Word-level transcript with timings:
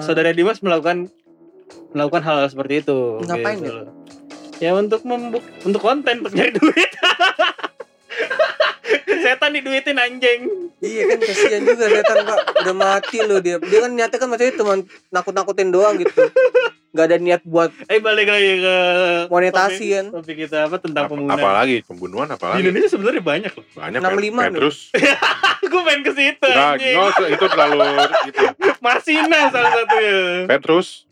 saudara 0.00 0.30
Dimas 0.30 0.58
melakukan 0.58 1.08
melakukan 1.92 2.22
hal, 2.22 2.36
-hal 2.38 2.48
seperti 2.48 2.80
itu. 2.80 3.22
Ngapain 3.22 3.56
gitu 3.56 3.66
dia? 3.66 3.76
loh. 3.82 3.94
Ya 4.58 4.70
untuk 4.74 5.02
membuk 5.02 5.44
untuk 5.62 5.78
konten 5.78 6.18
untuk 6.18 6.34
nyari 6.34 6.50
duit. 6.50 6.90
Setan 9.18 9.52
diduitin 9.52 9.98
anjing. 9.98 10.40
Iya 10.78 11.02
kan 11.08 11.18
kasihan 11.20 11.60
juga 11.60 11.90
setan 11.90 12.22
pak 12.22 12.38
udah 12.62 12.70
mati 12.72 13.18
loh 13.18 13.42
dia 13.42 13.58
dia 13.58 13.78
kan 13.82 13.90
niatnya 13.90 14.14
kan 14.14 14.28
maksudnya 14.30 14.54
cuma 14.54 14.78
nakut 15.10 15.34
nakutin 15.34 15.74
doang 15.74 15.98
gitu 15.98 16.30
nggak 16.88 17.04
ada 17.04 17.16
niat 17.18 17.42
buat 17.42 17.74
Eh 17.84 17.98
balik 17.98 18.30
lagi 18.30 18.62
ke 18.62 18.76
Monetasi 19.26 19.74
topik, 19.74 19.90
kan. 19.90 20.04
Topik 20.14 20.36
kita 20.38 20.56
apa 20.64 20.76
tentang 20.78 21.04
Apa- 21.04 21.12
pembunuhan. 21.12 21.34
apalagi 21.36 21.76
pembunuhan 21.82 22.26
Di 22.26 22.34
apalagi 22.38 22.62
Indonesia 22.62 22.88
sebenarnya 22.88 23.20
banyak 23.20 23.52
loh. 23.52 23.66
banyak 23.68 23.98
65 23.98 24.06
Pet- 24.06 24.46
Petrus 24.48 24.78
Gue 25.68 25.82
pengen 25.82 26.00
ke 26.00 26.12
situ 26.14 26.46
anjing. 26.48 26.94
no, 26.94 27.04
itu 27.26 27.44
terlalu 27.44 27.78
itu. 28.24 28.44
Marsina 28.78 29.50
salah 29.50 29.70
satunya. 29.74 30.46
Petrus 30.46 31.04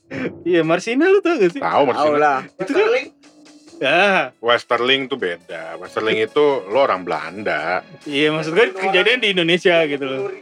Iya 0.42 0.62
Marsina 0.62 1.10
lu 1.10 1.18
tau 1.18 1.34
gak 1.34 1.50
sih? 1.50 1.58
tahu 1.58 1.66
tahu 1.66 1.84
maksudnya 1.84 2.18
lah 2.18 2.38
Itu 2.56 2.72
kan 2.72 2.86
Ya, 3.76 4.32
Westerling 4.40 5.04
tuh 5.04 5.18
beda 5.18 5.76
Westerling 5.76 6.24
itu 6.24 6.44
lo 6.64 6.80
orang 6.80 7.04
Belanda 7.04 7.84
iya 8.08 8.32
maksud 8.32 8.56
gue 8.56 8.72
kejadian 8.72 9.20
di 9.20 9.36
Indonesia 9.36 9.84
gitu 9.84 10.00
loh. 10.00 10.32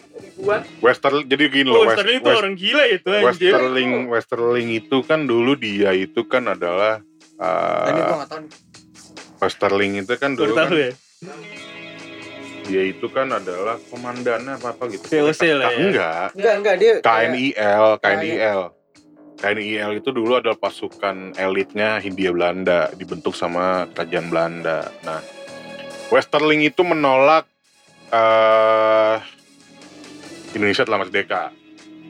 Westerling 0.79 1.27
jadi 1.27 1.43
gini 1.51 1.67
loh 1.67 1.83
Oh, 1.83 1.83
West- 1.83 1.99
Sterling 1.99 2.19
itu 2.21 2.31
West- 2.31 2.39
orang 2.39 2.55
gila 2.55 2.85
itu 2.87 3.09
anjir. 3.11 3.27
Westerling 3.51 3.91
Westerling 4.07 4.69
itu 4.71 4.97
kan 5.03 5.27
dulu 5.27 5.59
dia 5.59 5.91
itu 5.91 6.21
kan 6.23 6.47
adalah 6.47 7.03
uh, 7.43 8.23
tahu. 8.23 8.47
Westerling 9.43 9.93
itu 9.99 10.15
kan 10.15 10.39
dulu 10.39 10.55
tahu 10.55 10.71
kan, 10.71 10.79
ya. 10.79 10.91
Dia 12.65 12.83
itu 12.89 13.07
kan 13.13 13.29
adalah 13.29 13.77
komandannya 13.93 14.57
apa 14.57 14.73
apa 14.73 14.85
gitu 14.89 15.05
VOC 15.05 15.43
lah 15.53 15.69
ya. 15.69 15.79
enggak 15.79 16.27
enggak 16.35 16.55
enggak 16.61 16.77
dia 16.81 16.93
KNIL 17.05 17.87
KNIL 18.01 18.61
KNIL 19.45 19.91
itu 20.01 20.09
dulu 20.09 20.41
adalah 20.41 20.57
pasukan 20.57 21.37
elitnya 21.37 22.01
Hindia 22.01 22.33
Belanda 22.33 22.89
dibentuk 22.97 23.37
sama 23.37 23.85
kerajaan 23.93 24.33
Belanda. 24.33 24.89
Nah, 25.05 25.21
Westerling 26.09 26.65
itu 26.65 26.81
menolak 26.81 27.45
eh 28.09 29.21
Indonesia 30.57 30.89
telah 30.89 31.03
merdeka. 31.03 31.53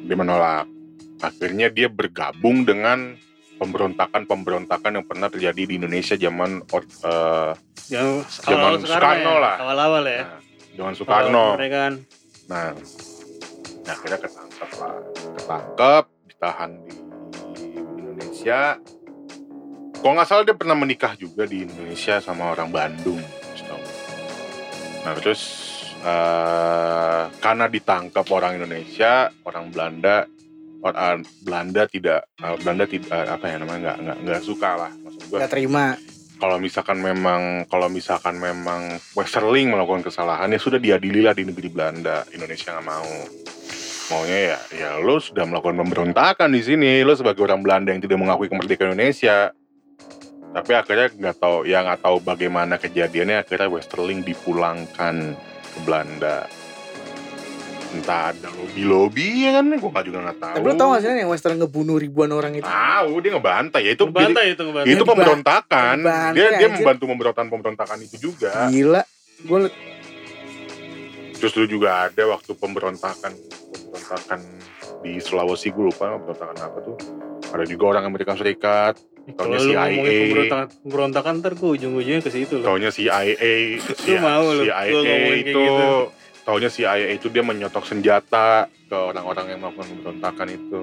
Dia 0.05 0.15
menolak. 0.15 0.71
Akhirnya 1.25 1.73
dia 1.73 1.91
bergabung 1.91 2.63
dengan 2.63 3.17
pemberontakan-pemberontakan 3.57 5.01
yang 5.01 5.07
pernah 5.09 5.33
terjadi 5.33 5.65
di 5.65 5.75
Indonesia 5.81 6.15
zaman 6.21 6.63
eh, 6.69 7.53
Yang 7.89 8.09
Zaman 8.45 8.79
awal-awal 8.79 8.85
Soekarno 8.85 9.33
ya. 9.33 9.41
lah. 9.41 9.57
Awal-awal 9.59 10.05
ya. 10.07 10.23
nah, 10.29 10.41
zaman 10.75 10.93
Soekarno. 10.95 11.39
Awal 11.39 11.51
kemerdekaan. 11.57 11.95
Nah, 12.51 12.67
nah, 13.87 13.93
akhirnya 13.95 14.19
ketangkep 14.21 14.71
lah. 14.79 14.95
Ketangkep, 15.39 16.05
ditahan 16.29 16.71
di 17.55 17.67
Indonesia. 17.79 18.61
Kalau 20.05 20.13
nggak 20.21 20.29
salah 20.29 20.45
dia 20.45 20.53
pernah 20.53 20.77
menikah 20.77 21.17
juga 21.17 21.49
di 21.49 21.65
Indonesia 21.65 22.21
sama 22.21 22.53
orang 22.53 22.69
Bandung. 22.69 23.25
Nah 25.05 25.13
terus 25.21 25.41
eh, 26.01 27.23
karena 27.29 27.65
ditangkap 27.69 28.25
orang 28.33 28.57
Indonesia, 28.57 29.29
orang 29.45 29.69
Belanda, 29.69 30.25
orang 30.81 31.25
Belanda 31.45 31.85
tidak, 31.85 32.33
eh, 32.41 32.57
Belanda 32.61 32.85
tidak 32.89 33.09
apa 33.29 33.45
ya 33.49 33.57
namanya 33.61 33.81
nggak 33.81 33.97
nggak 34.01 34.19
nggak 34.25 34.43
suka 34.43 34.71
lah. 34.81 34.91
Maksud 34.93 35.23
gue 35.29 35.39
nggak 35.41 35.53
terima 35.53 35.85
kalau 36.45 36.61
misalkan 36.61 37.01
memang 37.01 37.65
kalau 37.73 37.89
misalkan 37.89 38.37
memang 38.37 39.01
Westerling 39.17 39.73
melakukan 39.73 40.05
kesalahan 40.05 40.53
ya 40.53 40.61
sudah 40.61 40.77
diadili 40.77 41.25
lah 41.25 41.33
di 41.33 41.49
negeri 41.49 41.73
Belanda. 41.73 42.21
Indonesia 42.37 42.77
nggak 42.77 42.85
mau. 42.85 43.13
Maunya 44.13 44.53
ya 44.53 44.59
ya 44.77 44.91
lo 45.01 45.17
sudah 45.17 45.49
melakukan 45.49 45.81
pemberontakan 45.81 46.53
di 46.53 46.61
sini. 46.61 47.01
Lo 47.01 47.17
sebagai 47.17 47.41
orang 47.41 47.65
Belanda 47.65 47.97
yang 47.97 48.05
tidak 48.05 48.21
mengakui 48.21 48.53
kemerdekaan 48.53 48.93
Indonesia. 48.93 49.57
Tapi 50.53 50.73
akhirnya 50.77 51.09
nggak 51.17 51.37
tahu 51.41 51.57
ya 51.65 51.81
nggak 51.81 52.01
tahu 52.05 52.17
bagaimana 52.21 52.77
kejadiannya 52.77 53.41
akhirnya 53.41 53.73
Westerling 53.73 54.21
dipulangkan 54.21 55.33
ke 55.65 55.79
Belanda 55.81 56.45
entah 57.95 58.23
ada 58.29 58.49
lobby 58.51 58.83
lobby 58.83 59.27
ya 59.43 59.51
kan 59.53 59.65
gue 59.69 59.79
nggak 59.81 60.05
juga 60.05 60.19
nggak 60.21 60.39
tahu 60.39 60.55
tapi 60.55 60.67
lu 60.67 60.75
tau 60.75 60.89
gak 60.91 61.01
sih 61.01 61.09
yang 61.15 61.29
Western 61.29 61.57
ngebunuh 61.57 61.97
ribuan 61.97 62.31
orang 62.31 62.53
itu 62.53 62.65
tahu 62.65 63.13
dia 63.19 63.31
ngebantai 63.33 63.83
ya 63.83 63.93
itu 63.93 64.05
Ngebantai 64.05 64.45
itu 64.49 64.63
ngebantai. 64.63 64.91
itu 64.91 65.03
pemberontakan 65.03 65.97
dibantai, 65.97 66.33
dia 66.33 66.45
dia 66.51 66.55
anjir. 66.59 66.71
membantu 66.75 67.05
pemberontakan 67.07 67.47
pemberontakan 67.49 67.99
itu 68.01 68.17
juga 68.21 68.53
gila 68.69 69.03
gue 69.41 69.59
terus 71.35 71.53
dulu 71.53 71.67
juga 71.69 71.89
ada 72.05 72.23
waktu 72.27 72.51
pemberontakan 72.53 73.33
pemberontakan 73.85 74.41
di 75.01 75.13
Sulawesi 75.19 75.69
gue 75.69 75.85
lupa 75.87 76.15
pemberontakan 76.15 76.57
apa 76.59 76.79
tuh 76.81 76.97
ada 77.47 77.65
juga 77.65 77.85
orang 77.89 78.05
Amerika 78.05 78.35
Serikat 78.35 78.97
Kalau 79.27 79.37
Taunya 79.47 79.57
lu 79.57 79.65
CIA. 79.67 79.81
ngomongin 79.87 80.13
pemberontakan, 80.23 80.67
pemberontakan 80.83 81.33
ntar 81.39 81.53
gue 81.55 81.71
ujung-ujungnya 81.71 82.21
ke 82.21 82.29
situ 82.29 82.55
loh. 82.57 82.65
taunya 82.67 82.91
CIA 82.91 83.21
Lu 84.05 84.17
mau 84.21 84.45
lu, 84.47 84.63
CIA 84.63 84.85
ngomongin 84.85 85.01
kayak 85.01 85.37
itu 85.41 85.49
gitu. 85.57 85.89
Taunya 86.45 86.69
CIA 86.69 87.11
itu 87.11 87.27
dia 87.27 87.41
menyotok 87.41 87.83
senjata 87.83 88.69
ke 88.85 88.95
orang-orang 88.95 89.49
yang 89.49 89.59
melakukan 89.61 89.87
pemberontakan 89.91 90.47
itu 90.51 90.81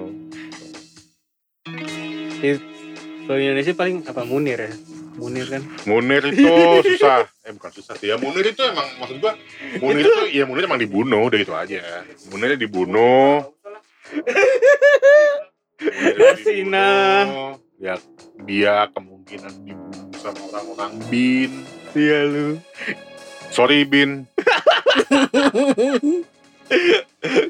Kalau 3.22 3.38
di 3.38 3.44
Indonesia 3.44 3.72
paling 3.72 4.02
apa 4.02 4.22
Munir 4.22 4.58
ya? 4.58 4.72
Munir 5.14 5.46
kan. 5.46 5.62
Munir 5.84 6.20
itu 6.26 6.42
susah 6.88 7.24
eh 7.40 7.52
bukan 7.52 7.70
susah 7.70 7.92
sih 7.94 8.08
ya 8.08 8.16
Munir 8.16 8.44
itu 8.44 8.60
emang 8.60 8.84
maksud 8.98 9.16
gua 9.18 9.32
Munir 9.78 10.02
itu 10.02 10.20
ya 10.32 10.42
Munir 10.42 10.64
emang 10.64 10.76
dibunuh 10.76 11.22
udah 11.22 11.36
gitu 11.38 11.52
aja 11.52 12.02
Munirnya 12.28 12.56
dibunuh 12.56 13.40
Sina. 16.38 17.22
dibunuh. 17.22 17.50
ya 17.78 17.94
dia 18.42 18.74
kemungkinan 18.90 19.52
dibunuh 19.62 20.10
sama 20.16 20.40
orang-orang 20.48 20.90
bin 21.06 21.50
Iya 21.92 22.24
lu. 22.24 22.56
sorry 23.48 23.84
bin 23.84 24.24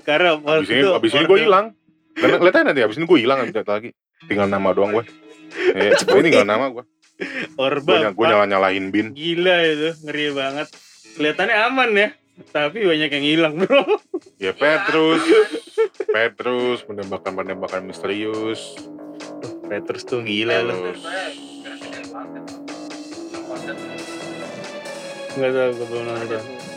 Karena 0.08 0.36
abis 0.38 0.68
ini 0.68 0.82
abis 0.88 1.10
ini 1.14 1.24
gue 1.30 1.38
hilang 1.46 1.66
Karena 2.12 2.36
lihat 2.42 2.54
aja 2.58 2.64
nanti 2.66 2.82
abis 2.82 2.96
ini 2.98 3.06
gue 3.06 3.18
hilang 3.22 3.38
abis 3.46 3.54
lagi 3.64 3.90
tinggal 4.26 4.46
nama 4.46 4.70
doang 4.74 4.92
gue 4.94 5.04
eh, 5.74 5.94
ini 5.94 6.28
tinggal 6.30 6.46
nama 6.46 6.70
gue 6.70 6.84
Orba. 7.54 8.10
gue 8.10 8.26
nyala 8.26 8.46
nyalahin 8.48 8.90
bin 8.90 9.14
Gila 9.14 9.56
itu, 9.62 9.90
ngeri 10.02 10.34
banget. 10.34 10.68
Kelihatannya 11.14 11.56
aman 11.68 11.90
ya, 11.94 12.08
tapi 12.50 12.82
banyak 12.82 13.10
yang 13.12 13.26
hilang 13.26 13.54
bro. 13.62 13.84
ya 14.40 14.56
Petrus 14.56 15.22
Petrus 16.08 16.80
penembakan-penembakan 16.88 17.84
misterius 17.84 18.74
Petrus 19.68 20.02
tuh 20.08 20.24
gila 20.24 20.64
loh. 20.64 20.90
terus 20.90 21.04
Gak 25.32 25.48
tau, 25.48 25.72
gue 25.72 25.86
belum 25.88 26.04
nonton. 26.12 26.71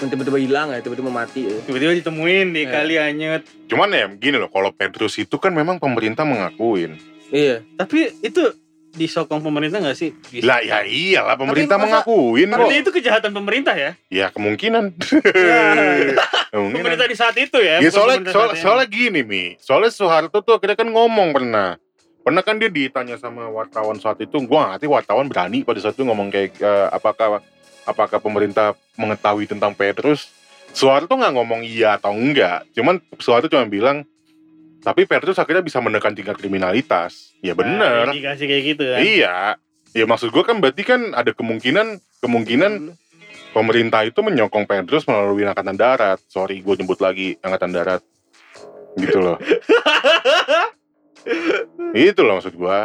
Tiba-tiba 0.00 0.38
hilang 0.38 0.70
ya 0.70 0.78
tiba-tiba 0.78 1.08
mati 1.08 1.42
ya 1.44 1.58
Tiba-tiba 1.60 1.90
ditemuin 1.92 2.46
di 2.48 2.62
Eh. 2.62 2.66
kali 2.66 2.94
anyut. 2.94 3.42
Cuman 3.66 3.90
ya 3.90 4.06
gini 4.08 4.36
loh, 4.36 4.46
kalau 4.46 4.70
Petrus 4.70 5.16
itu 5.16 5.34
kan 5.34 5.50
memang 5.50 5.76
pemerintah 5.76 6.22
mengakuin. 6.22 6.94
iya 7.28 7.66
Tapi 7.74 8.22
itu 8.22 8.54
disokong 8.90 9.38
pemerintah 9.40 9.78
gak 9.80 9.94
sih? 9.94 10.10
Bisa. 10.10 10.42
Lah 10.44 10.58
ya 10.58 10.80
iyalah 10.80 11.34
pemerintah 11.34 11.76
masa- 11.76 12.00
mengakuin 12.00 12.48
kok. 12.48 12.58
Tapi 12.60 12.74
itu 12.78 12.90
kejahatan 12.92 13.30
pemerintah 13.32 13.74
ya? 13.74 13.90
Ya 14.08 14.26
kemungkinan. 14.28 14.94
kemungkinan. 16.50 16.74
Pemerintah 16.74 17.06
di 17.06 17.16
saat 17.16 17.36
itu 17.36 17.58
ya? 17.58 17.78
Ya 17.78 17.90
soalnya, 17.90 18.28
soal- 18.28 18.54
soalnya 18.54 18.86
gini 18.86 19.20
Mi, 19.22 19.44
soalnya 19.58 19.90
Soeharto 19.90 20.40
tuh 20.40 20.54
akhirnya 20.54 20.74
kan 20.74 20.88
ngomong 20.88 21.30
pernah. 21.30 21.76
Pernah 22.18 22.42
kan 22.42 22.56
dia 22.56 22.68
ditanya 22.68 23.16
sama 23.16 23.48
wartawan 23.48 23.96
saat 23.96 24.20
itu, 24.20 24.36
gua 24.42 24.60
nggak 24.62 24.72
ngerti 24.74 24.86
wartawan 24.86 25.26
berani 25.26 25.64
pada 25.64 25.80
saat 25.80 25.94
itu 25.94 26.04
ngomong 26.04 26.28
kayak 26.28 26.56
eh, 26.56 26.88
apakah 26.90 27.40
apakah 27.88 28.20
pemerintah 28.20 28.76
mengetahui 29.00 29.48
tentang 29.48 29.72
Petrus. 29.72 30.28
Soeharto 30.76 31.16
nggak 31.16 31.32
ngomong 31.32 31.64
iya 31.64 31.96
atau 31.96 32.12
enggak, 32.12 32.68
cuman 32.76 33.00
Soeharto 33.16 33.48
cuma 33.48 33.64
bilang 33.64 34.04
tapi 34.78 35.04
Petrus 35.04 35.36
akhirnya 35.36 35.64
bisa 35.64 35.82
menekan 35.82 36.14
tingkat 36.14 36.38
kriminalitas. 36.38 37.34
Ya 37.42 37.52
bener. 37.52 38.08
Nah, 38.08 38.14
indikasi 38.14 38.46
kayak 38.46 38.62
gitu 38.74 38.82
kan? 38.86 39.00
Iya. 39.02 39.36
Ya 39.96 40.04
maksud 40.06 40.30
gue 40.30 40.44
kan 40.46 40.62
berarti 40.62 40.82
kan 40.86 41.12
ada 41.16 41.34
kemungkinan 41.34 41.98
kemungkinan 42.22 42.94
pemerintah 43.50 44.06
itu 44.06 44.20
menyokong 44.22 44.68
Petrus 44.70 45.08
melalui 45.10 45.42
angkatan 45.42 45.74
darat. 45.74 46.22
Sorry 46.30 46.62
gue 46.62 46.74
nyebut 46.78 46.98
lagi 47.02 47.34
angkatan 47.42 47.74
darat. 47.74 48.02
Gitu 48.94 49.18
loh. 49.18 49.36
itu 51.92 52.20
loh 52.22 52.38
maksud 52.38 52.54
gue. 52.54 52.78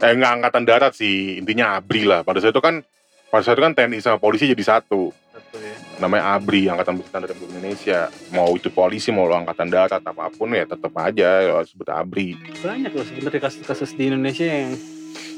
Eh 0.00 0.12
nggak 0.16 0.32
angkatan 0.40 0.64
darat 0.64 0.92
sih, 0.96 1.38
intinya 1.38 1.78
ABRI 1.78 2.02
lah. 2.08 2.20
Pada 2.26 2.40
saat 2.42 2.56
itu 2.56 2.62
kan 2.64 2.82
pada 3.30 3.42
saat 3.46 3.56
itu 3.56 3.62
kan 3.62 3.74
TNI 3.74 3.98
sama 4.02 4.18
polisi 4.18 4.50
jadi 4.50 4.64
satu. 4.66 5.14
Satu 5.14 5.56
ya. 5.62 5.74
namanya 6.02 6.34
ABRI 6.34 6.66
Angkatan 6.70 6.98
Bersenjata 6.98 7.30
Republik 7.30 7.54
Indonesia 7.54 8.10
mau 8.34 8.50
itu 8.54 8.68
polisi 8.74 9.14
mau 9.14 9.30
lo 9.30 9.38
angkatan 9.38 9.70
darat 9.70 10.02
apa 10.02 10.30
pun 10.34 10.50
ya 10.50 10.66
tetap 10.66 10.90
aja 10.98 11.28
ya, 11.42 11.54
sebut 11.62 11.86
ABRI 11.86 12.28
banyak 12.62 12.90
loh 12.90 13.06
sebenarnya 13.06 13.40
kasus-kasus 13.42 13.94
di 13.94 14.10
Indonesia 14.10 14.46
yang 14.46 14.74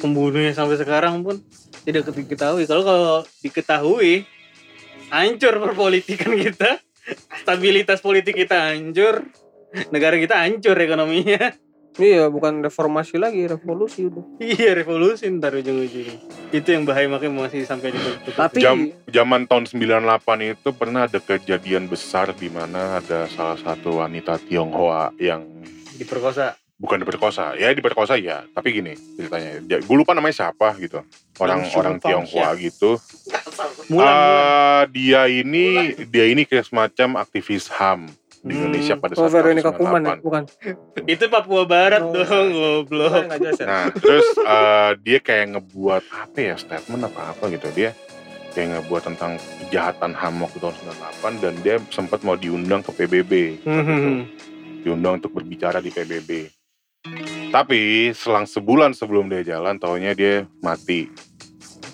pembunuhnya 0.01 0.51
sampai 0.57 0.77
sekarang 0.81 1.23
pun 1.23 1.39
tidak 1.83 2.11
diketahui. 2.15 2.65
Kalau 2.67 2.83
kalau 2.87 3.17
diketahui, 3.43 4.27
hancur 5.11 5.55
perpolitikan 5.59 6.35
kita, 6.39 6.79
stabilitas 7.43 7.99
politik 8.03 8.39
kita 8.39 8.73
hancur, 8.73 9.27
negara 9.91 10.17
kita 10.19 10.43
hancur 10.43 10.75
ekonominya. 10.79 11.55
Iya, 12.01 12.33
bukan 12.33 12.65
reformasi 12.65 13.21
lagi, 13.21 13.45
revolusi 13.45 14.09
udah. 14.09 14.25
iya 14.41 14.73
revolusi 14.73 15.29
ntar 15.29 15.53
ujung-ujungnya. 15.53 16.17
Itu 16.49 16.69
yang 16.73 16.89
bahaya 16.89 17.05
makanya 17.05 17.45
masih 17.45 17.69
sampai 17.69 17.93
di 17.93 18.01
Tapi 18.33 18.65
Jam, 18.65 18.89
zaman 19.13 19.45
tahun 19.45 19.69
98 19.69 20.57
itu 20.57 20.69
pernah 20.73 21.05
ada 21.05 21.21
kejadian 21.21 21.93
besar 21.93 22.33
di 22.33 22.49
mana 22.49 22.97
ada 22.97 23.29
salah 23.29 23.61
satu 23.61 24.01
wanita 24.01 24.41
Tionghoa 24.41 25.13
yang 25.21 25.45
diperkosa. 26.01 26.57
bukan 26.83 26.99
diperkosa. 26.99 27.55
Ya 27.61 27.71
diperkosa 27.71 28.19
ya 28.19 28.43
tapi 28.57 28.75
gini 28.75 28.99
ceritanya. 29.15 29.63
Gue 29.85 29.97
lupa 29.97 30.17
namanya 30.17 30.49
siapa 30.49 30.75
gitu. 30.83 31.05
Orang 31.39 31.63
Langsung 31.63 31.79
orang 31.79 31.97
tahu 32.03 32.09
Tionghoa 32.11 32.51
gitu. 32.59 32.91
Mulan, 33.87 34.03
mulan. 34.03 34.11
Ah, 34.11 34.83
dia 34.91 35.31
ini 35.31 35.95
dia 36.11 36.25
ini 36.27 36.43
kayak 36.43 36.67
semacam 36.67 37.23
aktivis 37.23 37.71
HAM 37.71 38.11
di 38.43 38.51
Hmm. 38.51 38.59
Indonesia 38.61 38.95
pada 38.97 39.15
Oh, 39.15 39.23
saat 39.23 39.33
Veronica 39.33 39.71
tahun 39.71 39.79
Kuman? 39.79 40.03
98. 40.03 40.19
Bukan. 40.21 40.43
Itu 41.07 41.25
Papua 41.29 41.63
Barat 41.63 42.03
Oh. 42.03 42.11
dong, 42.13 42.49
goblok. 42.51 43.23
Ya. 43.31 43.51
Nah, 43.63 43.85
terus 43.95 44.27
eh, 44.37 44.91
dia 44.99 45.19
kayak 45.19 45.47
ngebuat 45.53 46.03
apa 46.11 46.39
ya 46.39 46.55
statement 46.57 47.03
apa 47.05 47.31
apa 47.31 47.45
gitu 47.49 47.71
dia 47.71 47.95
kayak 48.51 48.83
ngebuat 48.83 49.03
tentang 49.07 49.33
kejahatan 49.61 50.13
HAM 50.13 50.43
waktu 50.43 50.59
tahun 50.59 50.75
98 50.77 51.35
dan 51.39 51.55
dia 51.63 51.77
sempat 51.89 52.21
mau 52.21 52.35
diundang 52.35 52.83
ke 52.83 52.91
PBB. 52.93 53.33
Hmm. 53.63 54.27
Diundang 54.83 55.17
untuk 55.17 55.33
berbicara 55.33 55.79
di 55.79 55.89
PBB. 55.89 56.51
Tapi 57.49 57.81
selang 58.11 58.45
sebulan 58.45 58.91
sebelum 58.91 59.29
dia 59.29 59.47
jalan, 59.47 59.77
taunya 59.77 60.13
dia 60.13 60.35
mati. 60.59 61.07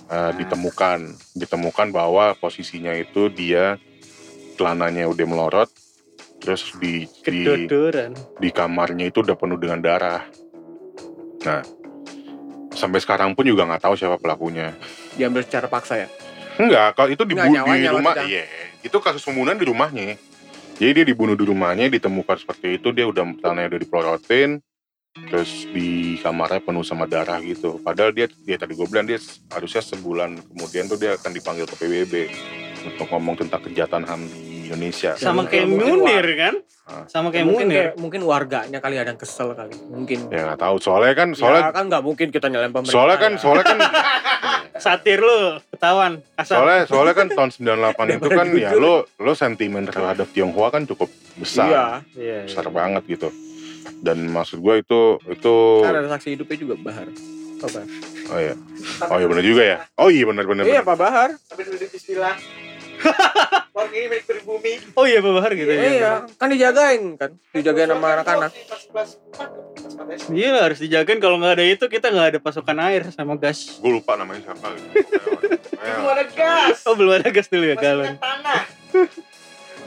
Eh, 0.08 0.32
ditemukan, 0.34 1.04
ditemukan 1.34 1.88
bahwa 1.90 2.32
posisinya 2.34 2.90
itu 2.90 3.28
dia 3.28 3.76
celananya 4.54 5.04
udah 5.04 5.26
melorot, 5.26 5.68
terus 6.38 6.73
di 6.79 7.05
di, 7.26 7.44
Kedodoran. 7.44 8.14
di 8.38 8.49
kamarnya 8.55 9.11
itu 9.11 9.20
udah 9.23 9.37
penuh 9.37 9.58
dengan 9.58 9.79
darah. 9.82 10.23
Nah, 11.44 11.62
sampai 12.75 12.99
sekarang 13.02 13.35
pun 13.35 13.44
juga 13.46 13.67
nggak 13.67 13.82
tahu 13.82 13.94
siapa 13.99 14.17
pelakunya. 14.19 14.75
Diambil 15.19 15.43
secara 15.43 15.67
paksa 15.67 15.99
ya. 15.99 16.08
Enggak, 16.58 16.99
kalau 16.99 17.08
itu 17.14 17.23
dibunuh 17.23 17.55
Nggak, 17.55 17.79
di 17.79 17.88
rumah, 17.90 18.14
iya. 18.26 18.44
Itu 18.82 18.99
kasus 18.99 19.23
pembunuhan 19.23 19.58
di 19.58 19.67
rumahnya. 19.67 20.19
Jadi 20.79 20.90
dia 20.94 21.06
dibunuh 21.06 21.35
di 21.38 21.46
rumahnya, 21.46 21.90
ditemukan 21.90 22.38
seperti 22.38 22.79
itu, 22.79 22.90
dia 22.94 23.06
udah 23.06 23.23
tanahnya 23.43 23.75
udah 23.75 23.81
dipelorotin, 23.82 24.62
terus 25.26 25.67
di 25.75 26.19
kamarnya 26.23 26.62
penuh 26.62 26.87
sama 26.87 27.11
darah 27.11 27.43
gitu. 27.43 27.82
Padahal 27.82 28.14
dia, 28.14 28.31
dia 28.31 28.58
tadi 28.58 28.79
gue 28.79 28.87
bilang 28.87 29.06
dia 29.06 29.19
harusnya 29.50 29.82
sebulan 29.82 30.38
kemudian 30.55 30.87
tuh 30.87 30.99
dia 30.99 31.19
akan 31.19 31.31
dipanggil 31.35 31.67
ke 31.67 31.75
PBB 31.79 32.14
untuk 32.87 33.06
ngomong 33.11 33.35
tentang 33.43 33.62
kejahatan 33.67 34.06
HAM 34.06 34.23
di 34.31 34.57
Indonesia. 34.68 35.10
Sama 35.16 35.48
kayak 35.48 35.66
mungkin 35.66 35.94
Munir 36.04 36.26
kan? 36.36 36.54
Ah. 36.88 37.04
Sama 37.08 37.28
kayak 37.28 37.44
mungkin 37.48 37.66
Munir. 37.68 37.76
kayak, 37.76 37.92
mungkin 38.00 38.20
warganya 38.24 38.78
kali 38.80 38.96
ada 38.96 39.12
yang 39.12 39.20
kesel 39.20 39.52
kali. 39.56 39.76
Mungkin. 39.88 40.28
Ya 40.28 40.52
nggak 40.52 40.60
tahu, 40.60 40.76
soalnya 40.80 41.14
kan, 41.16 41.28
Soalnya 41.32 41.40
soalnya, 41.40 41.62
ya, 41.72 41.76
kan 41.76 41.84
nggak 41.88 42.02
mungkin 42.04 42.26
kita 42.32 42.46
nyalain 42.48 42.72
pemerintah. 42.72 42.94
soalnya 42.96 43.18
kan, 43.20 43.32
ya. 43.32 43.40
soalnya 43.40 43.64
kan, 43.64 43.78
Satir 44.84 45.18
lu, 45.18 45.58
ketahuan. 45.74 46.12
Kasar. 46.38 46.54
soalnya, 46.54 46.80
soalnya 46.86 47.14
kan 47.18 47.26
tahun 47.34 47.50
98 47.50 48.14
itu 48.22 48.28
kan 48.30 48.46
ya 48.54 48.70
lo, 48.78 49.04
lo 49.18 49.32
sentimen 49.34 49.84
terhadap 49.90 50.30
Tionghoa 50.30 50.70
kan 50.70 50.86
cukup 50.86 51.10
besar. 51.34 51.66
Iya. 51.66 51.84
Iya, 52.14 52.38
besar 52.46 52.64
iya. 52.68 52.72
banget 52.72 53.02
gitu 53.10 53.28
dan 54.02 54.18
maksud 54.30 54.62
gue 54.62 54.74
itu 54.82 55.00
itu 55.26 55.54
Kan 55.82 55.94
ada 55.96 56.08
saksi 56.14 56.28
hidupnya 56.38 56.56
juga 56.58 56.74
Bahar. 56.78 57.06
Apa? 57.58 57.80
oh 58.28 58.38
iya 58.38 58.54
oh 59.08 59.18
iya 59.18 59.26
benar 59.26 59.44
juga 59.44 59.62
ya 59.66 59.76
oh 59.98 60.08
iya 60.12 60.24
benar 60.28 60.44
benar 60.46 60.64
Iya. 60.68 60.80
Pak 60.86 60.96
Bahar. 60.98 61.30
Habis 61.50 61.66
udah 61.74 61.88
istilah. 61.90 62.34
Warga 63.78 63.94
ini 63.94 64.06
milik 64.08 64.26
pribumi. 64.26 64.72
Oh 64.92 65.06
iya 65.06 65.19
Pak 65.19 65.32
Bahar 65.32 65.54
gitu 65.54 65.70
ya. 65.70 65.78
Iya, 65.80 66.12
kan 66.34 66.50
dijagain 66.50 67.14
kan, 67.14 67.30
dijagain 67.52 67.86
sama 67.86 68.06
anak-anak. 68.12 68.50
Iya 70.28 70.48
lah, 70.50 70.62
harus 70.66 70.78
dijagain 70.78 71.19
kalau 71.19 71.38
nggak 71.38 71.54
ada 71.54 71.64
itu 71.64 71.84
kita 71.84 72.08
nggak 72.08 72.28
ada 72.28 72.38
pasokan 72.38 72.78
air 72.82 73.06
sama 73.10 73.34
gas. 73.34 73.78
gue 73.78 73.90
lupa 73.92 74.14
namanya 74.14 74.42
siapa 74.44 74.66
gitu. 74.72 74.90
Itu 75.78 75.78
Pokoknya, 75.78 76.10
ada 76.10 76.25
gas. 76.26 76.78
Oh 76.84 76.92
belum 76.92 77.12
ada 77.14 77.30
gas 77.30 77.46
dulu 77.46 77.64
ya 77.64 77.76
galon. 77.76 78.19
tanah. 78.19 78.62
itu 78.88 79.00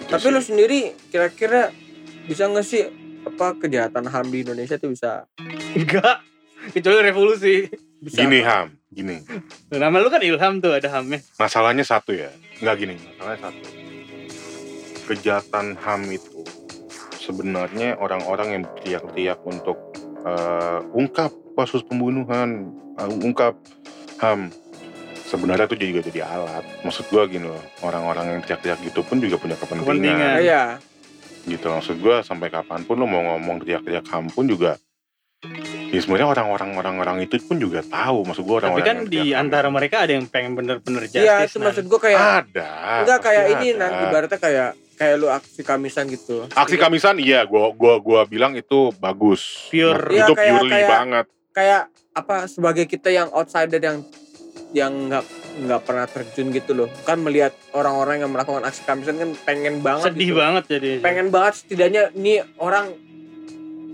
Tapi 0.07 0.25
lu 0.29 0.39
sendiri 0.39 0.79
kira-kira 1.07 1.75
bisa 2.25 2.47
nggak 2.47 2.63
sih 2.63 2.87
apa 3.21 3.53
kejahatan 3.55 4.07
HAM 4.07 4.27
di 4.27 4.37
Indonesia 4.41 4.75
tuh 4.75 4.87
bisa 4.89 5.27
Enggak. 5.75 6.23
Kecuali 6.71 6.99
revolusi. 7.03 7.67
bisa 7.97 8.17
gini 8.19 8.39
ham 8.39 8.71
gini 8.87 9.21
Nama 9.67 9.93
lu 9.95 10.07
kan 10.07 10.19
Ilham 10.19 10.57
tuh 10.57 10.71
ada 10.71 10.89
hamnya. 10.89 11.21
masalahnya 11.35 11.83
satu 11.83 12.13
ya 12.13 12.31
nggak 12.57 12.75
gini 12.77 12.95
masalahnya 12.97 13.39
satu 13.43 13.61
kejahatan 15.03 15.77
ham 15.77 16.01
itu 16.07 16.43
sebenarnya 17.17 17.97
orang-orang 17.97 18.47
yang 18.51 18.63
teriak-teriak 18.75 19.39
untuk 19.43 19.77
eh, 20.21 20.79
ungkap 20.91 21.29
kasus 21.53 21.81
pembunuhan 21.81 22.69
eh, 22.97 23.09
ungkap 23.21 23.55
ham 24.19 24.49
sebenarnya 25.23 25.69
itu 25.71 25.77
juga 25.87 26.01
jadi 26.03 26.27
alat 26.27 26.65
maksud 26.83 27.07
gua 27.07 27.23
gini 27.25 27.47
loh 27.47 27.61
orang-orang 27.81 28.35
yang 28.35 28.41
teriak-teriak 28.41 28.79
gitu 28.83 29.01
pun 29.01 29.17
juga 29.17 29.37
punya 29.37 29.55
Kepentingan. 29.55 29.87
kepentingan 29.87 30.35
Iya, 30.43 30.63
gitu 31.47 31.65
maksud 31.67 31.95
gua 31.99 32.19
sampai 32.21 32.49
kapan 32.49 32.83
pun 32.83 32.95
lo 32.95 33.05
mau 33.05 33.21
ngomong 33.23 33.63
teriak-teriak 33.63 34.05
ham 34.11 34.27
pun 34.27 34.45
juga 34.45 34.75
ya 35.91 35.99
sebenarnya 35.99 36.29
orang-orang 36.29 36.69
orang-orang 36.77 37.17
itu 37.25 37.41
pun 37.41 37.57
juga 37.57 37.81
tahu 37.81 38.23
maksud 38.23 38.43
gua 38.43 38.57
Tapi 38.59 38.65
orang-orang 38.67 38.85
kan 38.85 38.97
yang 38.99 39.07
di 39.09 39.21
antara 39.33 39.67
mereka 39.67 40.05
ada 40.05 40.13
yang 40.13 40.27
pengen 40.27 40.53
bener-bener 40.53 41.07
justice. 41.07 41.23
iya 41.23 41.43
itu 41.43 41.57
maksud 41.57 41.85
gua 41.87 41.99
kayak 41.99 42.19
ada 42.45 42.69
enggak 43.01 43.19
kayak 43.21 43.45
ini 43.55 43.67
ada. 43.71 43.79
nah 43.79 43.89
ibaratnya 44.05 44.37
kayak 44.37 44.69
kayak 45.01 45.15
lu 45.17 45.27
aksi 45.27 45.61
kamisan 45.61 46.05
gitu. 46.05 46.45
aksi 46.47 46.77
kamisan 46.77 47.17
iya 47.17 47.41
gua 47.43 47.73
gua 47.73 47.97
gua 47.97 48.21
bilang 48.23 48.53
itu 48.53 48.93
bagus 48.95 49.65
Pure. 49.67 49.97
Iya, 50.07 50.23
itu 50.23 50.33
kayak- 50.35 50.53
purely 50.55 50.69
kayak- 50.71 50.91
banget 50.91 51.25
Kayak 51.51 51.81
apa 52.13 52.35
sebagai 52.45 52.85
kita 52.85 53.09
yang 53.09 53.27
outsider 53.29 53.75
yang 53.75 54.05
yang 54.71 54.93
nggak 55.09 55.25
nggak 55.59 55.81
pernah 55.81 56.05
terjun 56.05 56.47
gitu 56.49 56.71
loh. 56.71 56.87
Kan 57.01 57.19
melihat 57.19 57.51
orang-orang 57.71 58.21
yang 58.21 58.29
melakukan 58.29 58.63
aksi 58.63 58.85
kamisan 58.85 59.17
kan 59.17 59.29
pengen 59.43 59.81
banget 59.81 60.13
Sedih 60.13 60.31
gitu. 60.31 60.37
banget 60.37 60.63
jadi. 60.69 60.91
pengen 61.01 61.27
banget 61.27 61.53
setidaknya 61.57 62.07
nih 62.13 62.39
orang 62.55 62.95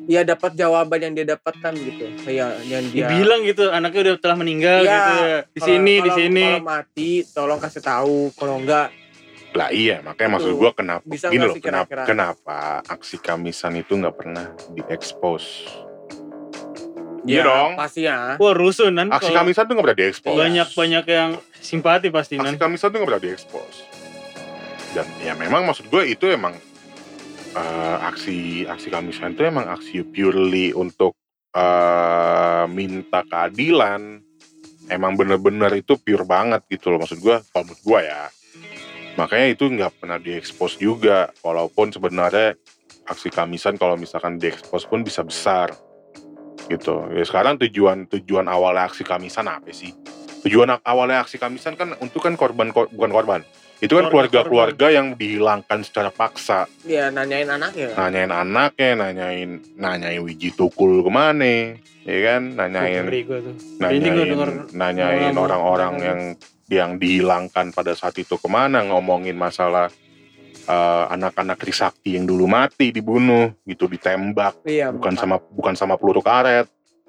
ya 0.05 0.21
dapat 0.21 0.53
jawaban 0.53 0.99
yang 1.01 1.13
dia 1.13 1.25
dapatkan 1.29 1.73
gitu 1.73 2.05
kayak 2.21 2.61
yang 2.63 2.83
dia 2.87 3.09
Dibilang 3.09 3.41
gitu 3.41 3.63
anaknya 3.67 3.99
udah 4.03 4.15
telah 4.17 4.37
meninggal 4.37 4.79
Iya, 4.79 4.91
gitu 4.93 5.13
ya. 5.17 5.39
Di 5.43 5.57
kalau- 5.57 5.67
sini, 5.67 5.93
di 5.97 6.11
sini. 6.13 6.45
kalau 6.53 6.61
mati 6.63 7.09
tolong 7.27 7.59
kasih 7.59 7.81
tahu 7.81 8.17
kalau 8.33 8.55
enggak 8.57 8.87
lah 9.57 9.69
iya 9.69 9.99
makanya 9.99 10.37
maksud 10.37 10.53
gua 10.53 10.71
kenapa 10.71 11.01
Bisa 11.03 11.27
gini 11.27 11.41
loh 11.43 11.57
kenapa 11.57 11.89
kira-kira? 11.89 12.03
kenapa 12.05 12.57
aksi 12.85 13.17
kamisan 13.17 13.73
itu 13.75 13.93
nggak 13.93 14.13
pernah 14.15 14.45
diekspos 14.69 15.43
Iya 17.25 17.35
ya 17.35 17.43
dong. 17.43 17.71
pasti 17.75 18.01
ya 18.03 18.37
Wah 18.37 18.53
rusuh 18.53 18.87
nan. 18.87 19.09
aksi 19.09 19.27
Kalau 19.27 19.37
kamisan 19.41 19.63
tuh 19.65 19.73
nggak 19.73 19.85
pernah 19.85 19.99
diekspos 19.99 20.31
banyak 20.33 20.67
banyak 20.71 21.05
yang 21.07 21.31
simpati 21.57 22.07
pasti 22.07 22.33
aksi 22.35 22.45
nan. 22.45 22.55
kamisan 22.55 22.87
tuh 22.87 22.97
nggak 22.97 23.09
pernah 23.09 23.23
diekspos 23.25 23.73
dan 24.93 25.05
ya 25.19 25.33
memang 25.33 25.65
maksud 25.65 25.85
gue 25.87 26.03
itu 26.07 26.25
emang 26.27 26.55
eh, 27.51 27.97
aksi 28.01 28.37
aksi 28.63 28.87
kamisan 28.87 29.33
itu 29.33 29.43
emang 29.43 29.67
aksi 29.67 30.05
purely 30.05 30.71
untuk 30.71 31.17
eh, 31.51 32.65
minta 32.69 33.19
keadilan 33.23 34.23
emang 34.87 35.13
bener-bener 35.13 35.73
itu 35.75 35.97
pure 35.97 36.23
banget 36.23 36.63
gitu 36.69 36.87
loh 36.87 37.01
maksud 37.01 37.19
gue 37.19 37.35
kalau 37.45 37.65
menurut 37.65 37.83
gue 37.83 37.99
ya 38.05 38.21
makanya 39.17 39.47
itu 39.51 39.65
nggak 39.67 39.91
pernah 39.99 40.21
diekspos 40.21 40.77
juga. 40.77 41.33
Walaupun 41.41 41.91
sebenarnya 41.91 42.55
aksi 43.07 43.33
kamisan 43.33 43.75
kalau 43.75 43.97
misalkan 43.97 44.37
diekspos 44.37 44.85
pun 44.85 45.01
bisa 45.01 45.25
besar. 45.25 45.73
Gitu. 46.67 46.95
Ya 47.15 47.23
sekarang 47.23 47.57
tujuan 47.57 48.05
tujuan 48.11 48.45
awalnya 48.45 48.87
aksi 48.87 49.01
kamisan 49.03 49.47
apa 49.49 49.71
sih? 49.73 49.91
Tujuan 50.45 50.79
awalnya 50.85 51.25
aksi 51.25 51.41
kamisan 51.41 51.73
kan 51.73 51.97
untuk 51.99 52.21
kan 52.23 52.37
korban 52.37 52.69
kor- 52.69 52.91
bukan 52.93 53.11
korban. 53.11 53.41
Itu 53.77 53.93
kan 53.93 54.09
Keluarga 54.09 54.41
keluarga-keluarga 54.41 54.87
yang 54.89 55.07
dihilangkan 55.13 55.85
secara 55.85 56.09
paksa. 56.09 56.65
Ya 56.81 57.13
nanyain 57.13 57.45
anaknya. 57.45 57.93
Nanyain 57.93 58.31
anaknya 58.33 58.89
nanyain 58.97 59.49
nanyain 59.77 60.21
wiji 60.25 60.49
tukul 60.49 61.05
ke 61.05 61.11
mana 61.13 61.77
ya 62.01 62.17
kan? 62.25 62.57
Nanyain 62.57 63.05
nanyain 63.77 64.33
nanyain 64.73 65.35
orang-orang 65.37 65.93
ngomong. 65.93 66.07
yang 66.09 66.19
yang 66.67 66.99
dihilangkan 66.99 67.71
pada 67.71 67.95
saat 67.95 68.19
itu 68.19 68.35
ke 68.35 68.47
mana 68.51 68.83
ngomongin 68.83 69.39
masalah 69.39 69.87
eh, 70.67 71.05
anak-anak 71.15 71.55
Trisakti 71.55 72.19
yang 72.19 72.27
dulu 72.27 72.43
mati 72.45 72.91
dibunuh 72.91 73.55
gitu 73.63 73.87
ditembak. 73.87 74.67
Iya 74.67 74.91
bukan 74.91 75.15
Pak. 75.15 75.21
sama 75.23 75.35
bukan 75.39 75.73
sama 75.79 75.95
peluru 75.95 76.19
karet. 76.19 76.67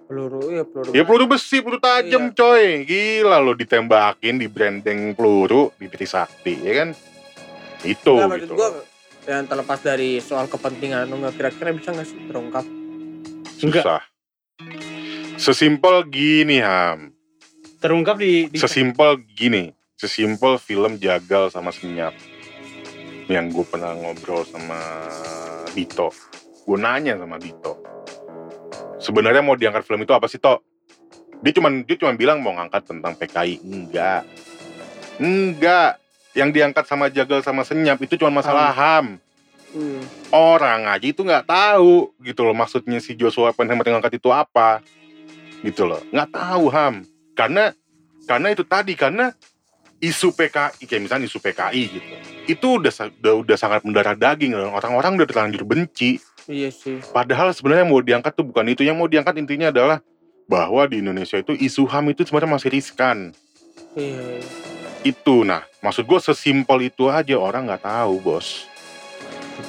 Peluru 0.09 0.41
ya 0.49 0.65
peluru 0.65 0.91
ya 0.95 1.03
peluru 1.05 1.25
besi 1.37 1.59
peluru 1.61 1.83
tajam 1.83 2.31
Iya. 2.31 2.39
coy. 2.39 2.65
Gila 2.87 3.39
lo 3.43 3.53
ditembakin 3.59 4.39
di 4.39 4.47
branding 4.47 5.13
peluru 5.19 5.75
di 5.77 5.91
Trisakti 5.91 6.55
ya 6.63 6.73
kan? 6.87 6.89
Itu 7.83 8.15
maksud 8.15 8.47
gitu. 8.47 8.55
gua 8.55 8.71
yang 9.29 9.45
terlepas 9.45 9.85
dari 9.85 10.23
soal 10.25 10.49
kepentingan 10.49 11.11
nggak 11.11 11.35
kira-kira 11.37 11.75
bisa 11.75 11.93
nggak 11.93 12.07
sih 12.09 12.19
terungkap? 12.31 12.65
Susah. 13.59 14.01
Sesimpel 15.39 16.07
gini 16.11 16.59
ham 16.63 17.18
terungkap 17.79 18.19
di, 18.19 18.51
di 18.51 18.59
sesimpel 18.59 19.23
gini 19.35 19.75
sesimpel 19.99 20.63
film 20.63 20.99
jagal 21.03 21.51
sama 21.51 21.75
senyap. 21.75 22.15
Yang 23.29 23.61
gue 23.61 23.65
pernah 23.67 23.93
ngobrol 23.93 24.47
sama 24.47 24.79
Dito. 25.77 26.15
Gue 26.65 26.79
nanya 26.81 27.19
sama 27.19 27.37
Dito 27.37 27.89
sebenarnya 28.99 29.41
mau 29.41 29.55
diangkat 29.55 29.87
film 29.87 30.03
itu 30.03 30.13
apa 30.13 30.27
sih 30.27 30.43
Tok? 30.43 30.61
Dia 31.41 31.55
cuman 31.55 31.87
dia 31.87 31.97
cuman 31.97 32.19
bilang 32.19 32.39
mau 32.43 32.53
ngangkat 32.59 32.83
tentang 32.85 33.15
PKI 33.15 33.63
enggak. 33.63 34.27
Enggak. 35.23 36.03
Yang 36.35 36.51
diangkat 36.55 36.85
sama 36.85 37.09
jagal 37.09 37.41
sama 37.41 37.63
senyap 37.63 37.99
itu 38.03 38.19
cuma 38.19 38.43
masalah 38.43 38.75
ham. 38.75 39.17
Hmm. 39.69 40.01
orang 40.33 40.89
aja 40.89 41.13
itu 41.13 41.21
nggak 41.21 41.45
tahu 41.45 42.09
gitu 42.25 42.41
loh 42.41 42.57
maksudnya 42.57 43.05
si 43.05 43.13
Joshua 43.13 43.53
Oppenheimer 43.53 43.85
yang 43.85 44.01
ngangkat 44.01 44.17
itu 44.17 44.33
apa. 44.33 44.81
Gitu 45.61 45.85
loh. 45.85 46.01
Nggak 46.09 46.31
tahu 46.33 46.65
ham 46.73 47.05
karena 47.39 47.71
karena 48.27 48.51
itu 48.51 48.67
tadi 48.67 48.99
karena 48.99 49.31
isu 50.03 50.35
PKI 50.35 50.83
kayak 50.87 51.03
misalnya 51.07 51.27
isu 51.31 51.39
PKI 51.39 51.83
gitu. 51.91 52.13
Itu 52.51 52.67
udah 52.83 52.91
udah, 52.91 53.35
udah 53.47 53.57
sangat 53.59 53.87
mendarah 53.87 54.19
daging. 54.19 54.59
Orang-orang 54.59 55.23
udah 55.23 55.29
terlanjur 55.31 55.63
benci. 55.63 56.19
Iya 56.51 56.75
sih. 56.75 56.99
Padahal 57.15 57.55
sebenarnya 57.55 57.87
yang 57.87 57.93
mau 57.95 58.03
diangkat 58.03 58.33
tuh 58.35 58.47
bukan 58.47 58.67
itu. 58.67 58.83
Yang 58.83 58.97
mau 58.99 59.07
diangkat 59.11 59.35
intinya 59.39 59.71
adalah 59.71 60.03
bahwa 60.49 60.83
di 60.89 60.99
Indonesia 61.05 61.39
itu 61.39 61.53
isu 61.55 61.85
HAM 61.87 62.17
itu 62.17 62.25
sebenarnya 62.25 62.57
masih 62.59 62.71
riskan. 62.73 63.37
Iya, 63.95 64.43
itu 65.03 65.43
nah 65.47 65.63
maksud 65.85 66.09
gue 66.09 66.19
sesimpel 66.23 66.89
itu 66.89 67.11
aja. 67.11 67.37
Orang 67.37 67.69
nggak 67.69 67.85
tahu 67.85 68.19
bos. 68.23 68.67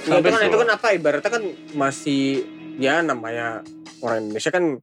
Nah, 0.05 0.21
itu 0.21 0.29
kan 0.29 0.41
itu 0.45 0.57
kan 0.57 0.69
apa? 0.73 0.87
Ibaratnya 0.93 1.31
kan 1.33 1.43
masih 1.73 2.45
ya 2.79 3.01
namanya 3.03 3.65
orang 3.99 4.29
Indonesia 4.29 4.53
kan 4.53 4.79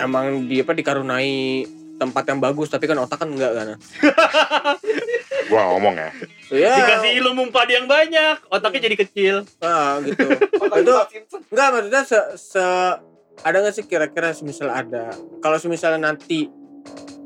emang 0.00 0.48
dia 0.48 0.64
apa 0.64 0.72
dikarunai 0.72 1.66
tempat 1.94 2.24
yang 2.26 2.40
bagus 2.42 2.68
tapi 2.68 2.84
kan 2.84 2.98
otak 2.98 3.22
kan 3.22 3.30
enggak 3.30 3.52
kan? 3.54 3.66
Gue 5.50 5.60
ngomong 5.60 5.94
ya. 5.94 6.10
Ya 6.50 6.72
dikasih 6.74 7.10
ilmu 7.20 7.50
padi 7.50 7.76
yang 7.76 7.86
banyak 7.86 8.40
otaknya 8.48 8.80
jadi 8.86 8.96
kecil. 8.98 9.34
Ah, 9.60 10.00
gitu. 10.00 10.24
Itu- 10.80 11.42
enggak 11.52 11.68
maksudnya 11.70 12.02
se, 12.02 12.18
se- 12.34 12.96
ada 13.42 13.56
nggak 13.60 13.74
sih 13.74 13.84
kira-kira 13.84 14.30
semisal 14.32 14.70
ada? 14.70 15.12
Kalau 15.38 15.58
misalnya 15.66 16.10
nanti 16.10 16.48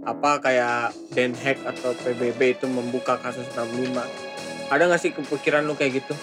apa 0.02 0.40
kayak 0.40 0.96
Den 1.12 1.37
Haag 1.37 1.58
atau 1.68 1.92
PBB 1.92 2.56
itu 2.56 2.64
membuka 2.64 3.20
kasus 3.20 3.44
65 3.52 3.92
ada 4.68 4.82
nggak 4.84 5.00
sih 5.00 5.12
kepikiran 5.12 5.64
lu 5.64 5.76
kayak 5.76 6.00
gitu? 6.00 6.14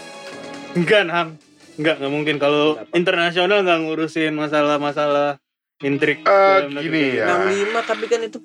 Enggak 0.73 1.05
ham 1.07 1.37
enggak 1.77 1.95
nggak 2.01 2.13
mungkin. 2.13 2.35
Kalau 2.37 2.81
internasional 2.91 3.61
nggak 3.61 3.79
ngurusin 3.85 4.33
masalah-masalah 4.33 5.37
intrik 5.77 6.23
Eh, 6.23 6.59
negeri 6.65 6.83
gini 6.85 7.01
ya. 7.13 7.25
gitu. 7.27 7.71
65 7.73 7.83
tapi 7.83 8.05
kan 8.05 8.19
itu 8.21 8.37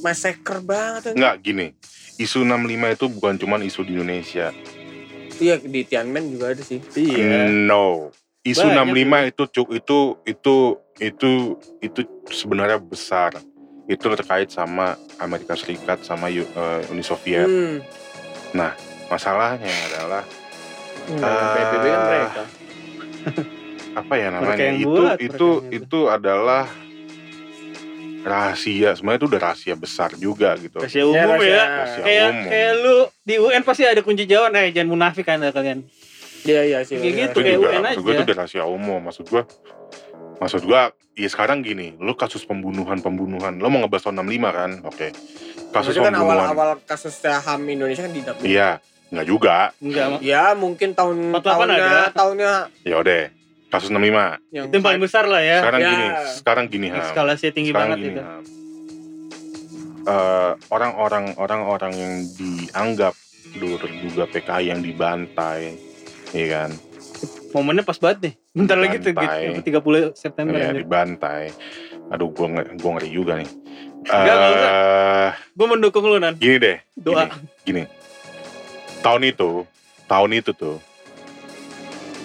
massacre 0.00 0.58
banget 0.60 1.02
kan? 1.04 1.14
nggak 1.14 1.34
gini 1.40 1.66
isu 2.16 2.42
65 2.42 2.58
itu 2.90 3.04
bukan 3.08 3.34
cuman 3.36 3.60
isu 3.62 3.80
di 3.82 3.92
Indonesia 3.92 4.50
Iya 5.34 5.58
di 5.58 5.82
Tiananmen 5.82 6.30
juga 6.30 6.54
ada 6.54 6.62
sih. 6.62 6.78
iya 6.94 7.50
No. 7.50 8.14
Isu 8.40 8.62
Banyak 8.62 8.94
65 8.94 9.30
itu 9.32 9.42
cuk 9.48 9.68
itu 9.72 9.98
itu 10.22 10.54
itu 11.00 11.30
itu 11.80 12.00
sebenarnya 12.28 12.78
besar. 12.78 13.34
Itu 13.84 14.14
terkait 14.14 14.48
sama 14.48 14.94
Amerika 15.18 15.52
Serikat 15.52 16.00
sama 16.00 16.30
eh, 16.30 16.44
Uni 16.86 17.02
Soviet. 17.02 17.44
Hmm. 17.44 17.82
Masalahnya 19.04 19.66
adalah 19.88 20.22
Nah, 21.10 21.26
Ah. 21.26 21.52
PBB 21.52 21.84
kan 21.84 22.00
mereka. 22.06 22.42
apa 23.94 24.14
ya 24.14 24.28
Mereka 24.28 24.42
namanya? 24.42 24.64
yang 24.64 24.76
Itu 24.76 24.88
buat, 24.90 25.16
itu 25.18 25.48
yang 25.62 25.76
itu 25.78 26.00
adalah 26.08 26.64
rahasia. 28.22 28.88
Sebenarnya 28.92 29.18
itu 29.18 29.28
udah 29.28 29.40
rahasia 29.42 29.74
besar 29.74 30.10
juga 30.16 30.56
gitu. 30.56 30.76
rahasia 30.78 31.04
umum 31.04 31.28
rahasia. 31.30 31.44
ya 31.46 31.62
Rahasia 31.64 32.02
kayak 32.02 32.28
umum. 32.30 32.44
kayak 32.46 32.72
lu 32.76 32.96
di 33.20 33.34
UN 33.36 33.62
pasti 33.62 33.82
ada 33.84 34.00
kunci 34.00 34.24
jawaban 34.24 34.56
eh 34.58 34.70
jangan 34.70 34.88
munafik 34.90 35.26
anda 35.26 35.50
kalian 35.50 35.84
Iya 36.44 36.60
iya 36.62 36.78
sih. 36.82 36.96
Kayak 36.96 37.04
iya. 37.06 37.22
gitu, 37.22 37.38
itu 37.40 37.40
kayak 37.42 37.56
juga 37.56 37.68
UN 37.70 37.82
maksud 37.82 37.96
gue 37.96 38.04
aja. 38.04 38.14
itu 38.14 38.24
udah 38.24 38.36
rahasia 38.36 38.64
umum 38.64 39.00
maksud 39.00 39.24
gue 39.26 39.42
maksud 40.34 40.62
gue 40.62 40.80
ya 41.14 41.28
sekarang 41.30 41.58
gini 41.60 41.94
lu 41.96 42.12
kasus 42.14 42.42
pembunuhan 42.42 42.98
pembunuhan 42.98 43.56
lo 43.56 43.68
mau 43.68 43.80
ngebahas 43.80 44.02
tahun 44.04 44.18
65 44.20 44.50
kan 44.52 44.70
oke 44.82 45.08
kasus 45.70 45.94
Maksudnya 45.94 46.02
kan 46.02 46.12
pembunuhan 46.14 46.48
awal-awal 46.48 46.70
kasus 46.82 47.14
HAM 47.20 47.60
Indonesia 47.66 48.02
kan 48.02 48.12
di 48.12 48.20
dapur. 48.20 48.42
iya 48.42 48.70
nggak 49.06 49.26
juga 49.26 49.56
enggak. 49.78 50.08
Ya 50.20 50.44
mungkin 50.54 50.90
tahun 50.90 51.30
48 51.30 51.44
tahunnya 51.44 51.76
ada. 51.78 52.02
tahunnya 52.10 52.52
ya 52.82 52.96
udah 52.98 53.20
kasus 53.74 53.90
65 53.90 53.98
yang 54.48 54.64
itu 54.64 54.72
yang 54.72 54.84
paling 54.84 55.02
besar 55.02 55.24
lah 55.26 55.42
ya. 55.42 55.58
Sekarang 55.60 55.80
Ya. 55.80 55.90
gini 55.90 56.06
sekarang 56.32 56.64
gini 56.68 56.86
Ham. 56.88 57.02
eskalasinya 57.02 57.52
tinggi 57.52 57.70
sekarang 57.70 57.88
banget 57.90 57.98
gini 57.98 58.12
itu. 58.12 58.22
Ham. 58.22 58.42
Eh, 60.04 60.50
orang-orang 60.68 61.24
orang-orang 61.34 61.92
yang 61.92 62.14
dianggap 62.30 63.14
dulu 63.52 63.74
terduga 63.76 64.24
PKI 64.26 64.64
yang 64.68 64.80
dibantai 64.80 65.80
iya 66.30 66.46
kan? 66.60 66.70
Momennya 67.50 67.82
pas 67.82 67.96
banget 67.96 68.18
nih. 68.20 68.34
Bentar 68.52 68.76
lagi 68.76 68.96
tuh 68.98 69.10
Bantai. 69.10 69.54
gitu 69.56 69.80
30 69.80 70.12
September 70.12 70.54
ya 70.54 70.70
dibantai. 70.70 71.54
Aduh 72.10 72.28
gua 72.28 72.46
gua 72.76 72.90
ngeri 72.94 73.10
juga 73.10 73.38
nih. 73.38 73.48
Enggak, 74.04 74.36
usah. 74.36 74.68
Eh, 74.68 75.30
gue 75.56 75.66
mendukung 75.66 76.04
lu 76.04 76.20
nan. 76.20 76.36
gini 76.36 76.60
deh 76.60 76.76
doa. 76.94 77.24
gini. 77.64 77.88
Tahun 79.00 79.22
itu 79.22 79.64
tahun 80.04 80.30
itu 80.34 80.52
tuh 80.52 80.76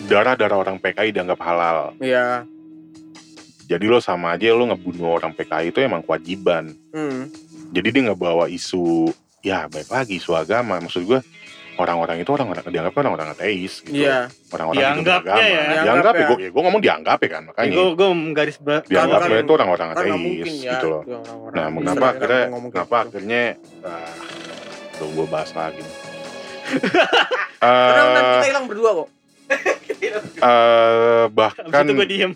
darah-darah 0.01 0.57
orang 0.57 0.77
PKI 0.77 1.11
dianggap 1.11 1.39
halal 1.39 1.91
Iya. 1.97 2.45
jadi 3.65 3.83
lo 3.83 3.99
sama 3.99 4.33
aja 4.33 4.49
lo 4.49 4.63
ngebunuh 4.65 5.11
orang 5.13 5.31
PKI 5.31 5.69
itu 5.69 5.79
emang 5.79 5.99
kewajiban 5.99 6.71
Hmm. 6.89 7.27
jadi 7.69 7.87
dia 7.89 8.01
nggak 8.05 8.19
bawa 8.19 8.47
isu 8.47 9.11
ya 9.39 9.65
baik 9.65 9.87
lagi 9.87 10.15
isu 10.15 10.31
agama 10.33 10.77
maksud 10.77 11.03
gue 11.03 11.19
orang-orang 11.75 12.19
itu 12.19 12.27
orang-orang 12.27 12.59
dianggap 12.65 12.91
orang-orang 12.93 13.27
ateis 13.31 13.79
gitu 13.81 14.03
Iya. 14.03 14.27
orang-orang 14.49 14.77
yang 14.77 14.95
Dianggapnya 14.97 15.31
beragama. 15.31 15.39
ya. 15.39 15.47
dianggap 15.47 15.83
Dianggap 15.85 16.13
ya 16.13 16.19
ya. 16.19 16.27
gue 16.27 16.37
ya, 16.37 16.49
gue 16.49 16.61
ngomong 16.61 16.81
dianggap 16.81 17.17
ya 17.17 17.29
kan 17.29 17.43
makanya 17.45 17.71
gue 17.71 17.85
gue 17.89 18.07
garis 18.33 18.57
ber 18.57 18.79
dianggapnya 18.83 19.29
kan- 19.31 19.43
itu 19.43 19.53
orang-orang 19.53 19.87
Kan 19.87 19.95
ateis 19.97 20.11
mungkin 20.17 20.53
ya. 20.57 20.71
gitu 20.73 20.85
loh 20.85 21.01
itu 21.01 21.13
orang-orang 21.15 21.53
nah 21.53 21.67
kenapa 21.71 21.99
kan 21.99 22.11
akhirnya 22.13 22.43
kenapa 22.65 22.95
gitu. 22.97 23.03
akhirnya 23.05 23.41
ah, 23.81 24.13
tuh 24.93 25.07
gue 25.09 25.25
bahas 25.25 25.51
lagi 25.53 25.83
kan 25.83 25.93
Eh, 27.59 28.15
kita 28.29 28.47
hilang 28.47 28.65
berdua 28.65 28.89
kok. 28.95 29.09
Eh, 30.01 31.25
bahkan 31.29 31.65
Abis 31.65 31.83
itu 31.83 31.93
gue 31.93 32.07
diem 32.07 32.31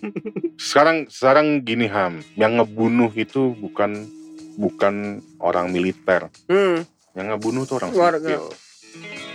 sekarang 0.56 0.96
sekarang 1.08 1.46
gini 1.60 1.86
ham 1.86 2.18
yang 2.34 2.56
ngebunuh 2.56 3.10
itu 3.10 3.52
bukan 3.54 4.06
bukan 4.54 4.94
orang 5.38 5.68
militer 5.68 6.30
Hmm. 6.44 6.86
yang 7.12 7.32
ngebunuh 7.32 7.64
tuh 7.64 7.78
orang 7.78 7.90
Warga. 7.90 8.22
sipil 8.22 8.42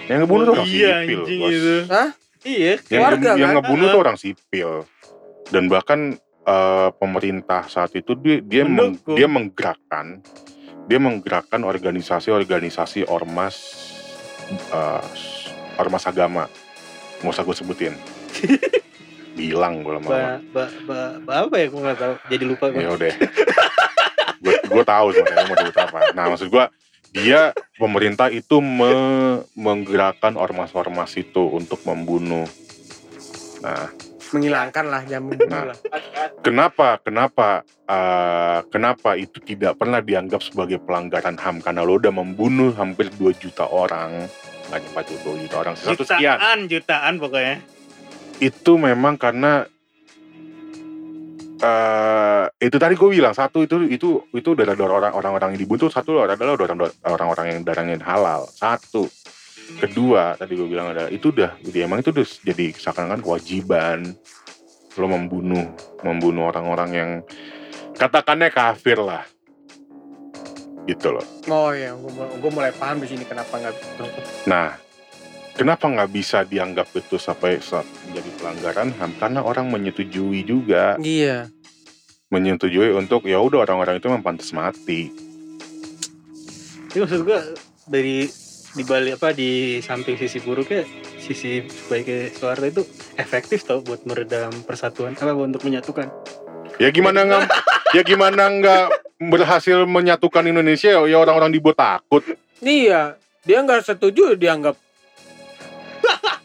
yang 0.07 0.17
ngebunuh 0.21 0.43
tuh 0.43 0.53
orang 0.53 0.67
iya 0.67 0.89
sipil 0.97 1.19
anjing 1.19 1.39
bos. 1.39 1.51
itu 1.51 1.75
Hah? 1.87 2.09
iya 2.41 2.73
yang, 2.87 3.01
Warga, 3.01 3.29
yang 3.35 3.49
kan? 3.49 3.55
ngebunuh 3.57 3.85
tuh 3.89 3.99
orang 3.99 4.17
sipil 4.17 4.69
dan 5.49 5.63
bahkan 5.65 5.99
eh, 6.45 6.89
pemerintah 6.95 7.61
saat 7.65 7.91
itu 7.93 8.15
dia 8.15 8.39
dia, 8.39 8.63
meng- 8.63 8.99
dia 9.09 9.27
menggerakkan 9.27 10.23
dia 10.85 10.97
menggerakkan 10.97 11.61
organisasi-organisasi 11.61 13.05
ormas 13.05 13.55
eh, 14.69 15.03
ormas 15.75 16.03
agama 16.03 16.47
nggak 17.19 17.29
usah 17.29 17.43
gue 17.43 17.53
sebutin 17.53 17.93
bilang 19.39 19.81
gue 19.81 19.93
lama-lama. 19.95 20.43
Ba, 20.51 20.65
ba, 20.65 20.65
ba, 20.83 20.99
ba, 21.23 21.33
apa 21.47 21.55
ya? 21.55 21.67
Gue 21.71 21.81
nggak 21.81 21.97
tahu. 21.97 22.13
Jadi 22.27 22.43
lupa 22.43 22.65
gue 22.69 22.81
ya 22.83 22.91
udah. 22.91 23.13
Gue 24.39 24.55
gue 24.55 24.83
tahu 24.83 25.07
sebenarnya 25.15 25.45
mau 25.47 25.55
disebut 25.55 25.77
apa. 25.79 25.99
Nah 26.11 26.23
maksud 26.27 26.47
gue 26.47 26.65
dia 27.09 27.41
pemerintah 27.75 28.27
itu 28.29 28.59
me- 28.59 29.41
menggerakkan 29.55 30.35
ormas-ormas 30.35 31.15
itu 31.15 31.41
untuk 31.49 31.81
membunuh. 31.87 32.45
Nah. 33.63 33.89
Menghilangkan 34.29 34.85
lah 34.85 35.01
jam 35.09 35.25
membunuh 35.25 35.49
Nah. 35.49 35.65
lah. 35.73 35.77
kenapa 36.45 37.01
kenapa 37.01 37.47
eh, 37.89 38.59
kenapa 38.69 39.17
itu 39.17 39.41
tidak 39.41 39.73
pernah 39.75 39.99
dianggap 39.99 40.45
sebagai 40.45 40.77
pelanggaran 40.77 41.33
ham? 41.41 41.57
Karena 41.59 41.81
lo 41.81 41.97
udah 41.97 42.13
membunuh 42.13 42.69
hampir 42.77 43.09
2 43.09 43.33
juta 43.33 43.65
orang. 43.65 44.29
Nggak 44.69 44.79
nyampe 44.85 45.01
2 45.25 45.43
juta 45.47 45.55
orang 45.57 45.73
satu 45.73 46.05
sekian. 46.05 46.37
jutaan 46.37 46.59
jutaan 46.69 47.13
pokoknya 47.17 47.57
itu 48.39 48.71
memang 48.79 49.19
karena 49.19 49.67
eh 51.59 52.45
itu 52.63 52.79
tadi 52.79 52.95
gue 52.95 53.09
bilang 53.11 53.35
satu 53.35 53.67
itu 53.67 53.83
itu 53.91 54.23
itu 54.31 54.49
adalah 54.55 54.79
orang 54.79 55.11
orang-orang 55.11 55.49
yang 55.55 55.61
dibunuh 55.67 55.91
satu 55.91 56.23
adalah 56.23 56.55
orang 56.55 56.87
orang-orang 57.03 57.45
yang 57.51 57.59
darahnya 57.67 57.99
halal 57.99 58.47
satu. 58.47 59.11
Kedua 59.69 60.39
tadi 60.39 60.55
gue 60.55 60.65
bilang 60.65 60.95
adalah 60.95 61.11
itu 61.11 61.35
udah 61.35 61.59
jadi 61.61 61.85
emang 61.85 61.99
itu 61.99 62.15
udah 62.15 62.25
jadi 62.25 62.73
seakan-akan 62.73 63.21
kewajiban 63.21 64.15
lo 64.97 65.07
membunuh 65.07 65.67
membunuh 66.03 66.47
orang-orang 66.49 66.89
yang 66.95 67.09
katakannya 67.99 68.49
kafir 68.49 68.97
lah. 69.03 69.27
Gitu 70.87 71.11
loh. 71.11 71.21
Oh 71.45 71.69
iya, 71.69 71.93
gue 71.93 72.51
mulai, 72.51 72.73
paham 72.73 72.97
di 73.03 73.07
sini 73.13 73.21
kenapa 73.21 73.61
nggak. 73.61 73.75
Nah, 74.49 74.73
Kenapa 75.59 75.91
nggak 75.91 76.11
bisa 76.15 76.47
dianggap 76.47 76.87
itu 76.95 77.19
sampai 77.19 77.59
saat 77.59 77.83
menjadi 78.07 78.31
pelanggaran 78.39 78.95
HAM? 78.95 79.11
Karena 79.19 79.43
orang 79.43 79.67
menyetujui 79.67 80.47
juga, 80.47 80.95
Iya. 80.95 81.51
menyetujui 82.31 82.95
untuk 82.95 83.27
ya 83.27 83.43
udah 83.43 83.67
orang-orang 83.67 83.99
itu 83.99 84.07
memang 84.07 84.23
pantas 84.23 84.55
mati. 84.55 85.11
Ini 86.95 87.03
maksud 87.03 87.27
gua 87.27 87.43
dari 87.91 88.23
di 88.71 88.83
balik 88.87 89.19
apa 89.19 89.35
di 89.35 89.83
samping 89.83 90.15
sisi 90.15 90.39
buruknya 90.39 90.85
sisi 91.17 91.65
baiknya 91.89 92.31
Soeharto 92.31 92.69
itu 92.69 92.81
efektif 93.17 93.65
tau 93.65 93.81
buat 93.81 94.05
meredam 94.05 94.53
persatuan 94.61 95.17
apa 95.17 95.33
untuk 95.33 95.65
menyatukan 95.65 96.05
Ya 96.79 96.93
gimana 96.93 97.25
nggak? 97.27 97.43
ya 97.97 98.01
gimana 98.07 98.47
nggak 98.47 98.85
berhasil 99.27 99.83
menyatukan 99.83 100.47
Indonesia? 100.47 100.95
Ya 101.03 101.17
orang-orang 101.19 101.51
dibuat 101.51 101.75
takut. 101.75 102.23
Iya. 102.63 103.19
Dia 103.43 103.59
nggak 103.59 103.83
setuju 103.83 104.39
dianggap. 104.39 104.79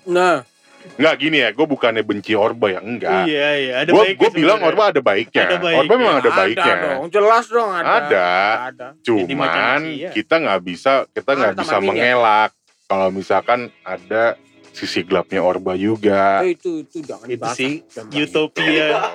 Nah, 0.07 0.45
Nggak 0.85 1.15
gini 1.17 1.41
ya, 1.41 1.49
gue 1.49 1.65
bukannya 1.65 2.05
benci 2.05 2.37
Orba 2.37 2.69
ya 2.69 2.85
enggak. 2.85 3.25
iya 3.25 3.49
iya 3.57 3.73
ada 3.81 3.91
baiknya 3.91 4.21
gue 4.21 4.31
bilang. 4.37 4.61
Orba 4.61 4.93
ada 4.93 5.01
baiknya. 5.01 5.43
Ada 5.43 5.57
baiknya. 5.57 5.81
Orba 5.81 5.95
memang 5.97 6.17
ada 6.21 6.29
ada 6.29 6.39
baiknya. 6.39 6.75
dong. 6.77 7.03
Jelas 7.09 7.45
dong 7.49 7.71
ada. 7.73 7.89
Ada. 7.89 8.29
Ada. 8.69 8.87
Cuman 9.01 9.81
Cia. 9.83 10.11
kita 10.13 10.35
nggak 10.45 10.61
bisa 10.61 10.93
kita 11.09 11.31
Ah, 11.31 11.37
nggak 11.41 11.55
bisa 11.57 11.75
ya? 11.75 11.81
mengelak 11.81 12.51
kalau 12.85 13.09
misalkan 13.09 13.61
ada 13.81 14.37
sisi 14.71 15.01
gelapnya 15.01 15.41
Orba 15.41 15.73
juga. 15.73 16.45
Eh, 16.45 16.53
itu 16.53 16.85
itu 16.85 17.01
jangan 17.01 17.27
itu 17.27 17.41
dibahas. 17.41 17.57
sih 17.57 17.73
utopia 18.21 19.09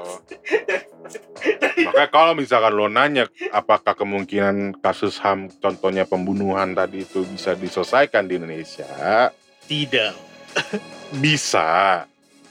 Makanya 1.80 2.10
kalau 2.10 2.34
misalkan 2.34 2.74
lo 2.74 2.88
nanya 2.88 3.30
apakah 3.52 3.94
kemungkinan 3.94 4.82
kasus 4.82 5.18
HAM 5.18 5.54
contohnya 5.56 6.04
pembunuhan 6.04 6.74
tadi 6.74 7.02
itu 7.02 7.24
bisa 7.26 7.54
diselesaikan 7.54 8.26
di 8.26 8.36
Indonesia, 8.36 9.30
tidak 9.64 10.14
bisa. 11.24 12.04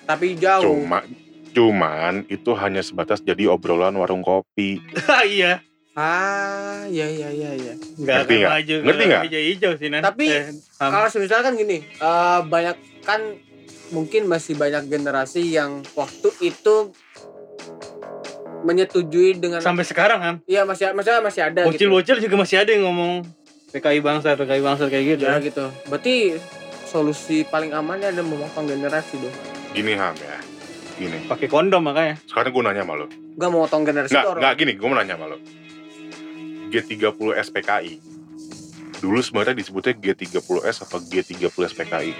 Tapi 0.05 0.35
jauh. 0.35 0.64
Cuma 0.83 1.05
cuman 1.49 2.23
itu 2.28 2.55
hanya 2.55 2.81
sebatas 2.81 3.19
jadi 3.19 3.49
obrolan 3.49 3.95
warung 3.95 4.23
kopi. 4.23 4.78
iya 5.26 5.59
Ah, 5.93 6.87
iya 6.87 7.11
iya 7.11 7.26
iya 7.28 7.50
iya. 7.52 7.75
nggak 7.75 8.17
Ngerti 8.23 8.35
nggak? 8.38 8.50
maju 8.55 8.75
Ngerti 8.87 9.02
nggak? 9.02 9.23
hijau-hijau 9.26 9.73
sih 9.75 9.88
Nan. 9.90 10.00
Tapi 10.00 10.25
Eh, 10.31 10.55
Ham. 10.78 10.90
Kalau 10.95 11.09
misalkan 11.19 11.52
gini, 11.59 11.83
eh, 11.83 12.40
banyak 12.47 12.76
kan 13.02 13.21
mungkin 13.90 14.31
masih 14.31 14.55
banyak 14.55 14.87
generasi 14.87 15.43
yang 15.50 15.83
waktu 15.93 16.31
itu 16.40 16.95
menyetujui 18.59 19.38
dengan 19.38 19.59
sampai 19.59 19.83
sekarang 19.83 20.19
kan 20.19 20.35
Iya 20.45 20.62
masih 20.62 20.90
masih 20.93 21.19
masih 21.19 21.43
ada 21.43 21.61
gitu. 21.64 21.88
bocil-bocil 21.88 22.17
juga 22.21 22.37
masih 22.37 22.57
ada 22.59 22.71
yang 22.71 22.85
ngomong 22.85 23.23
PKI 23.71 23.99
bangsa 23.99 24.35
PKI 24.35 24.61
bangsa 24.61 24.87
kayak 24.87 25.05
gitu 25.17 25.25
Ya 25.25 25.38
gitu. 25.38 25.67
Berarti 25.87 26.38
solusi 26.88 27.45
paling 27.45 27.71
amannya 27.71 28.09
ada 28.09 28.25
memotong 28.25 28.64
generasi 28.64 29.21
dong. 29.21 29.37
Gini 29.71 29.92
HAM 29.92 30.16
ya. 30.16 30.37
Gini. 30.99 31.30
pakai 31.30 31.47
kondom 31.47 31.78
makanya 31.78 32.18
Sekarang 32.26 32.50
gue 32.50 32.62
nanya 32.64 32.83
sama 32.83 32.99
lo. 32.99 33.07
Gak 33.38 33.49
mau 33.49 33.62
potong 33.62 33.87
generasi 33.87 34.11
Nggak, 34.11 34.26
orang. 34.26 34.40
nggak 34.42 34.54
gini, 34.57 34.73
gue 34.75 34.88
mau 34.88 34.97
nanya 34.99 35.14
sama 35.14 35.26
lo. 35.30 35.38
G30 36.68 37.21
SPKI. 37.38 37.95
Dulu 38.99 39.18
sebenarnya 39.23 39.54
disebutnya 39.54 39.95
G30S 39.95 40.76
apa 40.83 40.97
G30 40.99 41.54
SPKI? 41.54 42.12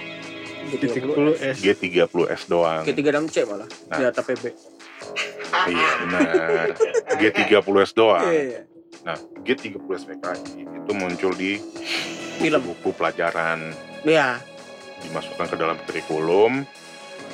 Gitu. 0.69 0.85
30 1.01 1.33
S 1.35 1.55
G30S 1.59 2.41
doang. 2.47 2.83
G36C 2.85 3.37
malah 3.43 3.67
Nah. 3.89 3.97
di 3.97 4.03
data 4.05 4.21
PB. 4.21 4.43
Iya 5.67 5.89
benar. 5.99 6.67
G30S 7.17 7.91
doang. 7.91 8.23
Iya, 8.25 8.43
iya. 8.47 8.61
Nah, 9.01 9.17
G30 9.43 9.75
SPKI 9.75 10.39
itu 10.61 10.91
muncul 10.93 11.31
di 11.33 11.59
Film. 12.39 12.63
buku 12.63 12.95
pelajaran 12.95 13.75
Iya. 14.07 14.39
Dimasukkan 15.05 15.47
ke 15.47 15.55
dalam 15.55 15.77
kurikulum 15.87 16.63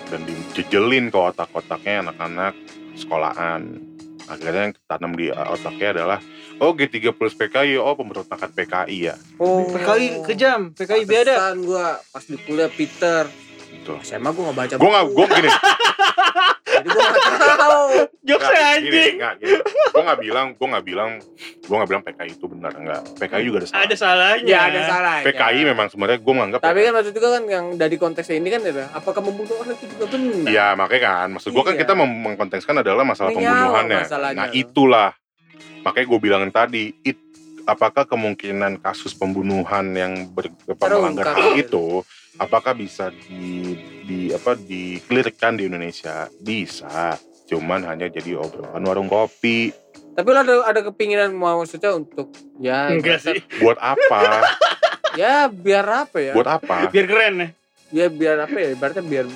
dan 0.09 0.21
dijejelin 0.25 1.09
ke 1.09 1.17
otak-otaknya 1.17 2.09
anak-anak 2.09 2.53
sekolahan. 2.93 3.81
Akhirnya 4.25 4.69
yang 4.69 4.73
tanam 4.89 5.13
di 5.13 5.29
otaknya 5.29 6.01
adalah 6.01 6.19
oh 6.57 6.73
G30 6.73 7.13
PKI, 7.13 7.77
oh 7.77 7.93
pemberontakan 7.93 8.49
PKI 8.53 8.97
ya. 9.13 9.15
Oh. 9.37 9.69
PKI 9.69 10.25
kejam 10.25 10.73
PKI 10.73 11.03
biada 11.05 11.33
Pantesan 11.37 11.57
gua 11.61 11.85
pas 12.09 12.23
di 12.25 12.37
kuliah 12.41 12.71
Peter. 12.71 13.29
Gitu. 13.65 13.93
SMA 14.01 14.29
gua 14.33 14.49
gak 14.49 14.57
baca 14.57 14.73
Gue 14.81 14.89
nggak, 14.89 15.05
gue 15.13 15.25
gini, 15.35 15.49
Jadi 16.75 16.87
gua 16.87 17.07
gak 17.07 17.57
tahu. 17.57 17.83
jokes 18.27 18.49
anjing 18.49 19.15
gini. 19.15 19.55
Gue 19.87 20.01
nggak 20.01 20.19
bilang, 20.19 20.47
gue 20.51 20.67
nggak 20.67 20.85
bilang, 20.85 21.09
gue 21.61 21.75
nggak 21.75 21.89
bilang 21.89 22.03
PKI 22.03 22.31
itu 22.33 22.45
benar 22.45 22.71
enggak. 22.73 23.01
PKI 23.15 23.43
juga 23.43 23.57
ada 23.59 23.67
salah. 23.67 23.83
ada 23.83 23.95
salahnya 23.95 24.43
Ya 24.43 24.59
ada 24.65 24.81
salah. 24.83 25.17
PKI 25.21 25.59
memang 25.63 25.87
sebenarnya 25.87 26.19
gue 26.19 26.33
menganggap 26.33 26.59
Tapi 26.59 26.73
PKI. 26.73 26.85
kan 26.85 26.93
maksud 26.93 27.13
juga 27.13 27.27
kan 27.31 27.43
yang 27.45 27.65
dari 27.75 27.95
konteksnya 27.95 28.35
ini 28.35 28.49
kan 28.49 28.61
ya, 28.61 28.85
apakah 28.91 29.21
membunuh 29.21 29.55
orang 29.55 29.73
itu 29.73 29.85
juga 29.87 30.05
benar? 30.09 30.47
Ya 30.47 30.67
makanya 30.73 31.01
kan, 31.05 31.27
maksud 31.31 31.49
gue 31.49 31.63
kan 31.63 31.73
Iya. 31.73 31.81
kita 31.81 31.93
mengkontekskan 31.95 32.75
adalah 32.77 33.03
masalah 33.03 33.29
Ini 33.29 33.37
nyawa 33.37 33.53
pembunuhannya. 33.53 33.99
masalahnya. 34.01 34.37
Nah 34.37 34.47
itulah, 34.51 35.09
makanya 35.81 36.05
gue 36.07 36.19
bilangin 36.19 36.51
tadi, 36.51 36.83
it, 37.01 37.17
apakah 37.63 38.03
kemungkinan 38.03 38.77
kasus 38.79 39.13
pembunuhan 39.13 39.85
yang 39.91 40.13
ber, 40.27 40.49
apa, 40.65 40.83
melanggar 40.87 41.29
itu, 41.55 42.01
apakah 42.39 42.75
bisa 42.75 43.11
di, 43.11 43.75
di 44.03 44.19
apa 44.31 44.55
dikelirkan 44.57 45.59
di 45.59 45.67
Indonesia? 45.67 46.27
Bisa, 46.39 47.15
cuman 47.47 47.87
hanya 47.87 48.11
jadi 48.11 48.35
obrolan 48.39 48.83
warung 48.83 49.09
kopi. 49.09 49.71
Tapi 50.15 50.27
lo 50.31 50.39
ada 50.39 50.55
ada 50.71 50.79
kepinginan 50.79 51.35
mau 51.35 51.59
maksudnya 51.59 51.91
untuk 51.91 52.31
ya 52.55 52.87
enggak 52.87 53.19
sih 53.19 53.35
Buat 53.59 53.75
apa? 53.83 54.47
ya 55.19 55.51
biar 55.51 56.07
apa 56.07 56.17
ya? 56.23 56.31
Buat 56.31 56.63
apa? 56.63 56.87
biar 56.87 57.03
keren 57.03 57.35
ya 57.35 57.47
Ya 57.91 58.05
biar 58.07 58.47
apa 58.47 58.55
ya? 58.55 58.69
Ibaratnya 58.73 59.03
biar 59.03 59.27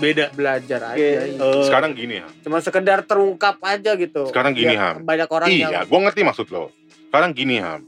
beda 0.00 0.32
belajar 0.32 0.80
aja. 0.96 0.98
Iya. 0.98 1.36
Oh. 1.38 1.62
Sekarang 1.68 1.92
gini 1.92 2.24
ya, 2.24 2.26
Cuma 2.40 2.58
sekedar 2.64 3.04
terungkap 3.04 3.60
aja 3.60 3.92
gitu. 3.94 4.24
Sekarang 4.32 4.56
gini, 4.56 4.74
Ham. 4.74 5.04
Banyak 5.04 5.28
orang 5.28 5.48
iya, 5.52 5.68
yang 5.68 5.84
gue 5.84 6.00
ngerti 6.00 6.20
maksud 6.24 6.48
lo. 6.48 6.72
Sekarang 7.12 7.36
gini 7.36 7.60
Ham, 7.60 7.84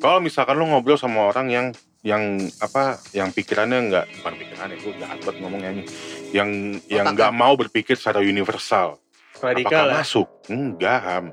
kalau 0.00 0.24
misalkan 0.24 0.56
lo 0.56 0.64
ngobrol 0.66 0.96
sama 0.96 1.28
orang 1.28 1.46
yang 1.52 1.66
yang 2.00 2.22
apa, 2.58 3.02
yang 3.10 3.28
pikirannya 3.30 3.78
nggak 3.90 4.04
bukan 4.18 4.34
pikirannya, 4.38 4.76
gue 4.78 4.92
banget 4.96 5.34
ngomongnya 5.40 5.70
ini, 5.74 5.82
yang 6.30 6.50
yang 6.86 7.06
Otak, 7.10 7.14
nggak 7.18 7.32
mau 7.34 7.54
berpikir 7.54 7.98
secara 7.98 8.22
universal, 8.22 9.02
radikal 9.38 9.82
apakah 9.82 9.84
lah 9.90 10.02
masuk? 10.02 10.26
Enggak 10.46 10.98
Ham, 11.02 11.24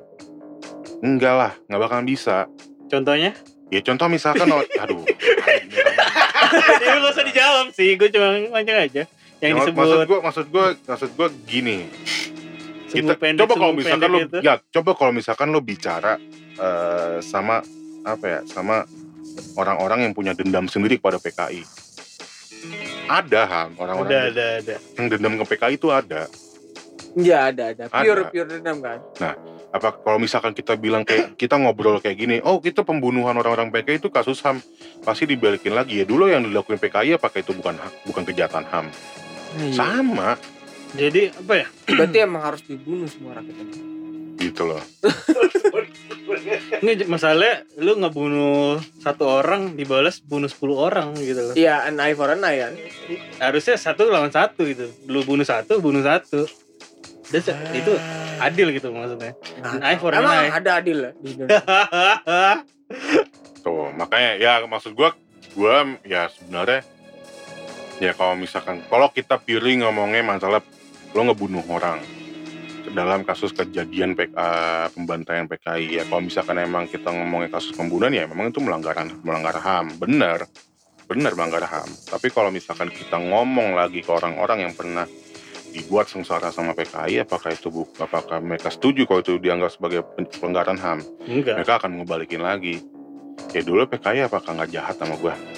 enggak 1.00 1.34
lah, 1.34 1.52
nggak 1.66 1.82
bakalan 1.82 2.06
bisa. 2.06 2.50
contohnya? 2.86 3.34
Ya 3.70 3.82
contoh 3.82 4.06
misalkan, 4.08 4.46
oh, 4.48 4.62
aduh, 4.82 5.02
ini 5.02 6.98
gak 7.02 7.12
usah 7.12 7.26
dijawab 7.26 7.68
sih 7.72 7.94
gue 7.94 8.10
cuma 8.10 8.38
mancing 8.50 8.78
aja. 8.78 9.04
Yang 9.38 9.50
Ya, 9.52 9.58
disebut 9.60 9.78
maksud 9.78 10.00
gue, 10.06 10.20
maksud 10.22 10.46
gue, 10.50 10.66
maksud 10.86 11.10
gue 11.12 11.28
gini. 11.46 11.78
kita 12.88 13.14
pendek 13.20 13.44
coba 13.44 13.54
kalau 13.60 13.74
misalkan 13.76 14.08
lo 14.08 14.20
ya 14.40 14.54
coba 14.72 14.92
kalau 14.96 15.12
misalkan 15.12 15.48
lo 15.52 15.60
bicara 15.60 16.16
eh, 16.56 17.18
sama 17.20 17.60
apa 18.08 18.26
ya 18.26 18.40
sama 18.48 18.88
orang-orang 19.56 20.10
yang 20.10 20.14
punya 20.14 20.32
dendam 20.32 20.66
sendiri 20.66 20.98
kepada 20.98 21.18
PKI 21.18 21.62
ada 23.06 23.42
ham 23.46 23.70
ada 23.74 23.82
orang-orang 23.82 24.10
ada 24.34 24.46
ada 24.60 24.76
yang 24.98 25.06
dendam 25.08 25.34
ke 25.38 25.46
PKI 25.56 25.76
itu 25.78 25.90
ada 25.90 26.26
Iya 27.16 27.48
ada 27.48 27.72
ada. 27.72 27.88
Pure 27.88 28.28
Ada. 28.28 28.32
pure 28.32 28.48
dendam 28.60 28.78
kan. 28.84 29.00
apa 29.72 29.92
kalau 30.04 30.20
misalkan 30.20 30.52
kita 30.52 30.76
bilang 30.76 31.04
kayak 31.04 31.36
kita 31.36 31.56
ngobrol 31.56 32.00
kayak 32.00 32.16
gini 32.16 32.40
oh 32.44 32.60
itu 32.60 32.80
pembunuhan 32.84 33.36
orang-orang 33.36 33.72
PKI 33.72 34.00
itu 34.00 34.08
kasus 34.08 34.40
ham 34.44 34.60
pasti 35.04 35.24
dibalikin 35.24 35.76
lagi 35.76 36.00
ya 36.00 36.06
dulu 36.08 36.28
yang 36.28 36.44
dilakukan 36.44 36.80
PKI 36.80 37.16
apakah 37.16 37.40
itu 37.40 37.52
bukan 37.52 37.76
bukan 38.04 38.24
kejahatan 38.24 38.64
ham 38.68 38.88
Iya. 39.56 39.72
sama 39.72 40.36
jadi 40.92 41.32
apa 41.32 41.54
ya 41.56 41.68
Berarti 41.88 42.18
emang 42.20 42.44
harus 42.44 42.62
dibunuh 42.64 43.08
semua 43.08 43.40
rakyat. 43.40 43.56
Gitu 44.38 44.66
loh. 44.66 44.82
Ini 46.76 47.06
masalahnya 47.08 47.64
lu 47.78 47.96
ngebunuh 47.96 48.78
satu 49.00 49.24
orang 49.26 49.74
dibalas 49.74 50.20
bunuh 50.20 50.46
10 50.46 50.76
orang 50.76 51.08
gitu 51.16 51.40
loh. 51.42 51.54
Iya, 51.56 51.86
an 51.86 51.98
eye 51.98 52.14
for 52.14 52.28
an 52.28 52.42
eye 52.42 52.60
kan. 52.60 52.74
harusnya 53.40 53.76
satu 53.76 54.06
lawan 54.06 54.30
satu 54.30 54.66
gitu. 54.66 54.86
Lu 55.06 55.24
bunuh 55.24 55.44
satu 55.44 55.80
bunuh 55.80 56.02
satu. 56.02 56.46
Dan 57.26 57.42
se- 57.42 57.58
itu 57.74 57.92
adil 58.38 58.70
gitu 58.72 58.92
maksudnya. 58.92 59.34
Nah, 59.60 59.72
eye 59.82 59.98
for 59.98 60.12
an 60.12 60.22
emang 60.22 60.36
eye. 60.36 60.50
ada 60.52 60.70
adil 60.78 60.98
lah 61.02 61.12
di 61.16 61.28
Indonesia. 61.32 61.64
Tuh, 63.66 63.90
makanya 63.98 64.38
ya 64.38 64.52
maksud 64.62 64.94
gua 64.94 65.14
gua 65.54 65.98
ya 66.04 66.30
sebenarnya 66.30 66.86
ya 67.98 68.12
kalau 68.12 68.36
misalkan 68.36 68.84
kalau 68.86 69.08
kita 69.10 69.40
pilih 69.40 69.82
ngomongnya 69.82 70.22
masalah 70.22 70.60
lo 71.16 71.22
ngebunuh 71.24 71.64
orang 71.66 71.98
dalam 72.94 73.26
kasus 73.26 73.56
kejadian 73.56 74.14
PK, 74.14 74.38
pembantaian 74.94 75.50
PKI 75.50 76.02
ya. 76.02 76.04
Kalau 76.06 76.22
misalkan 76.22 76.58
emang 76.62 76.86
kita 76.86 77.10
ngomongin 77.10 77.50
kasus 77.50 77.74
pembunuhan 77.74 78.14
ya 78.14 78.30
memang 78.30 78.54
itu 78.54 78.62
melanggaran 78.62 79.10
melanggar 79.26 79.58
HAM. 79.58 79.98
Benar. 79.98 80.46
Benar 81.06 81.32
melanggar 81.34 81.66
HAM. 81.66 81.90
Tapi 82.10 82.28
kalau 82.30 82.50
misalkan 82.54 82.94
kita 82.94 83.18
ngomong 83.18 83.78
lagi 83.78 84.06
ke 84.06 84.12
orang-orang 84.12 84.70
yang 84.70 84.74
pernah 84.74 85.06
dibuat 85.76 86.08
sengsara 86.08 86.56
sama 86.56 86.72
PKI 86.72 87.28
apakah 87.28 87.52
itu 87.52 87.68
bu 87.68 87.84
apakah 88.00 88.40
mereka 88.40 88.72
setuju 88.72 89.04
kalau 89.04 89.20
itu 89.20 89.36
dianggap 89.42 89.76
sebagai 89.76 90.04
pelanggaran 90.40 90.80
HAM? 90.80 91.00
Enggak. 91.26 91.56
Mereka 91.62 91.74
akan 91.82 91.92
ngebalikin 92.02 92.42
lagi. 92.44 92.80
Ya 93.52 93.62
dulu 93.64 93.88
PKI 93.88 94.28
apakah 94.28 94.56
nggak 94.56 94.72
jahat 94.72 94.96
sama 94.96 95.20
gue 95.20 95.55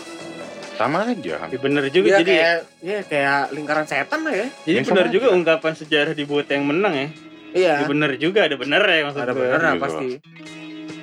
sama 0.77 1.03
aja. 1.03 1.35
Ya 1.43 1.57
bener 1.57 1.83
juga 1.89 2.07
ya 2.07 2.17
jadi 2.21 2.31
kayak 2.31 2.57
ya 2.79 2.99
kayak 3.03 3.39
lingkaran 3.51 3.85
setan 3.85 4.21
lah 4.21 4.33
ya. 4.35 4.47
Jadi 4.61 4.75
Ya, 4.75 4.83
bener 4.85 5.05
aja. 5.05 5.13
juga 5.13 5.27
ungkapan 5.31 5.73
sejarah 5.73 6.13
dibuat 6.13 6.45
yang 6.47 6.63
menang 6.63 6.93
ya. 6.93 7.07
iya. 7.51 7.73
Ya 7.81 7.85
bener 7.85 8.15
juga 8.15 8.45
ada 8.45 8.55
bener 8.55 8.79
ya 8.79 9.01
maksud 9.03 9.19
ada 9.19 9.33
bener 9.33 9.59
Gitu. 9.59 9.81
pasti. 9.81 10.07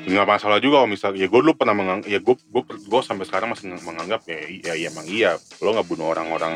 Nggak 0.05 0.27
masalah 0.29 0.59
juga 0.59 0.75
kalau 0.79 0.91
misalnya 0.91 1.19
ya 1.19 1.27
gue 1.27 1.41
dulu 1.41 1.53
pernah 1.55 1.73
menganggap 1.73 2.07
ya 2.07 2.19
gue 2.19 2.35
gue 2.37 2.63
gue 2.63 3.01
sampai 3.01 3.25
sekarang 3.25 3.49
masih 3.51 3.73
menganggap 3.75 4.21
ya 4.25 4.39
ya, 4.63 4.73
ya 4.77 4.87
emang 4.89 5.07
iya 5.09 5.31
lo 5.59 5.73
nggak 5.73 5.89
bunuh 5.89 6.07
orang-orang. 6.09 6.55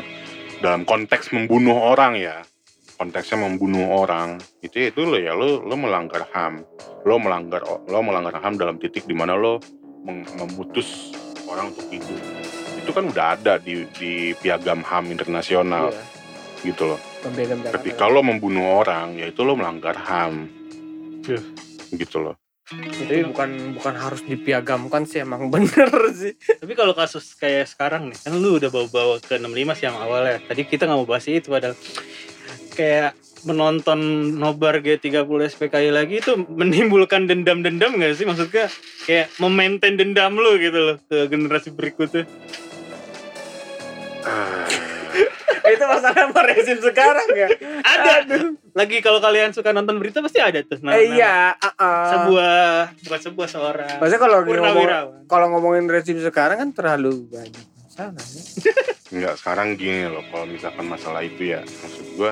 Dalam 0.59 0.83
konteks 0.83 1.31
membunuh 1.31 1.75
orang 1.75 2.15
ya. 2.15 2.39
Konteksnya 2.95 3.39
membunuh 3.39 3.95
orang. 3.95 4.37
Itu 4.59 4.75
ya 4.77 4.91
itu 4.91 5.01
lo 5.03 5.15
ya 5.15 5.31
lo 5.31 5.59
lo 5.59 5.75
melanggar 5.75 6.27
ham. 6.31 6.61
Lo 7.03 7.15
melanggar 7.15 7.63
lo 7.65 7.99
melanggar 7.99 8.37
ham 8.37 8.53
dalam 8.53 8.75
titik 8.75 9.03
di 9.03 9.15
mana 9.15 9.33
lo 9.33 9.57
memutus 10.05 11.11
orang 11.45 11.71
untuk 11.71 11.89
hidup 11.89 12.21
itu 12.89 12.97
kan 12.97 13.05
udah 13.05 13.25
ada 13.37 13.53
di 13.61 13.85
di 13.93 14.33
piagam 14.33 14.81
ham 14.81 15.05
internasional 15.13 15.93
iya. 15.93 16.01
gitu 16.73 16.89
loh 16.89 16.99
Jakarta. 17.21 17.77
ketika 17.77 18.09
lo 18.09 18.25
membunuh 18.25 18.81
orang 18.81 19.13
ya 19.21 19.29
itu 19.29 19.45
lo 19.45 19.53
melanggar 19.53 19.93
ham 20.09 20.49
Iya. 21.29 21.45
gitu 21.93 22.17
loh 22.25 22.35
itu 22.69 23.25
bukan 23.33 23.77
bukan 23.77 23.95
harus 23.97 24.21
dipiagamkan 24.25 25.05
sih 25.05 25.21
emang 25.21 25.49
bener 25.49 25.89
sih 26.21 26.33
Tapi 26.37 26.73
kalau 26.77 26.93
kasus 26.93 27.33
kayak 27.33 27.65
sekarang 27.65 28.13
nih, 28.13 28.17
kan 28.21 28.33
lu 28.37 28.61
udah 28.61 28.69
bawa-bawa 28.69 29.17
ke 29.17 29.41
65 29.41 29.73
sih 29.73 29.85
yang 29.89 29.97
awalnya. 29.97 30.37
Tadi 30.45 30.61
kita 30.69 30.85
nggak 30.85 30.99
mau 31.01 31.09
bahas 31.09 31.25
itu 31.25 31.49
padahal 31.49 31.73
kayak 32.77 33.17
menonton 33.47 33.99
nobar 34.37 34.85
G30 34.85 35.25
SPKI 35.49 35.89
lagi 35.89 36.21
itu 36.21 36.37
menimbulkan 36.45 37.25
dendam-dendam 37.25 37.97
gak 37.97 38.13
sih? 38.13 38.29
Maksudnya 38.29 38.69
kayak 39.09 39.33
memaintain 39.41 39.97
dendam 39.97 40.37
lu 40.37 40.59
gitu 40.61 40.93
loh 40.93 40.97
ke 41.09 41.25
generasi 41.25 41.73
berikutnya. 41.73 42.29
Itu 45.69 45.85
masalah 45.85 46.17
sama 46.17 46.41
rezim 46.49 46.77
sekarang 46.81 47.27
ya 47.37 47.47
Ada. 47.85 48.13
Lagi 48.73 48.97
kalau 49.05 49.19
kalian 49.21 49.53
suka 49.53 49.69
nonton 49.69 50.01
berita 50.01 50.21
pasti 50.23 50.41
ada 50.41 50.61
tuh. 50.65 50.81
Nah, 50.81 50.97
eh, 50.97 51.13
iya 51.13 51.53
ah, 51.57 51.73
ah. 51.77 52.09
Sebuah 52.09 52.57
bukan 53.05 53.19
sebuah 53.29 53.47
seorang. 53.49 53.95
Maksudnya 54.01 54.21
kalau 54.21 54.37
ngomong, 54.45 54.87
kalau 55.29 55.45
ngomongin 55.53 55.85
rezim 55.89 56.17
sekarang 56.21 56.57
kan 56.57 56.69
terlalu 56.73 57.27
banyak 57.29 57.65
masalah 57.85 58.23
ya. 58.23 58.43
Enggak, 59.13 59.33
sekarang 59.41 59.67
gini 59.73 60.05
loh, 60.05 60.21
kalau 60.29 60.45
misalkan 60.45 60.85
masalah 60.85 61.25
itu 61.25 61.49
ya, 61.49 61.65
maksud 61.65 62.05
gua 62.13 62.31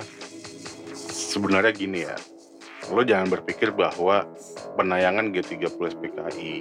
sebenarnya 1.10 1.74
gini 1.74 2.06
ya, 2.06 2.14
lo 2.94 3.02
jangan 3.02 3.34
berpikir 3.34 3.74
bahwa 3.74 4.30
penayangan 4.78 5.34
G30 5.34 5.74
SPKI, 5.74 6.54